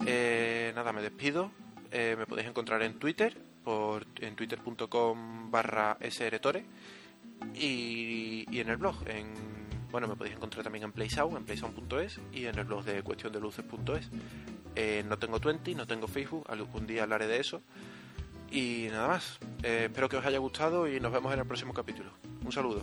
Eh, 0.06 0.72
nada, 0.76 0.94
me 0.94 1.02
despido, 1.02 1.52
eh, 1.92 2.16
me 2.18 2.26
podéis 2.26 2.48
encontrar 2.48 2.82
en 2.84 3.00
Twitter, 3.00 3.38
por, 3.64 4.06
en 4.20 4.36
twitter.com 4.36 5.52
barra 5.52 5.98
y, 7.54 8.46
y 8.50 8.60
en 8.60 8.70
el 8.70 8.78
blog, 8.78 8.96
en 9.08 9.54
bueno, 9.94 10.08
me 10.08 10.16
podéis 10.16 10.36
encontrar 10.36 10.64
también 10.64 10.86
en 10.86 10.92
PlaySound, 10.92 11.38
en 11.38 11.46
playsound.es 11.46 12.20
y 12.32 12.48
en 12.48 12.58
el 12.58 12.66
blog 12.66 12.84
de 12.84 13.04
cuestiondeluces.es. 13.04 14.10
Eh, 14.76 15.04
no 15.08 15.20
tengo 15.20 15.40
20, 15.40 15.76
no 15.76 15.86
tengo 15.86 16.08
Facebook, 16.08 16.46
algún 16.50 16.88
día 16.88 17.04
hablaré 17.04 17.28
de 17.28 17.40
eso. 17.40 17.62
Y 18.50 18.88
nada 18.90 19.08
más, 19.08 19.38
eh, 19.62 19.84
espero 19.86 20.10
que 20.10 20.18
os 20.18 20.26
haya 20.26 20.40
gustado 20.40 20.88
y 20.88 21.00
nos 21.00 21.12
vemos 21.12 21.32
en 21.32 21.42
el 21.42 21.46
próximo 21.46 21.76
capítulo. 21.76 22.10
Un 22.44 22.52
saludo. 22.52 22.82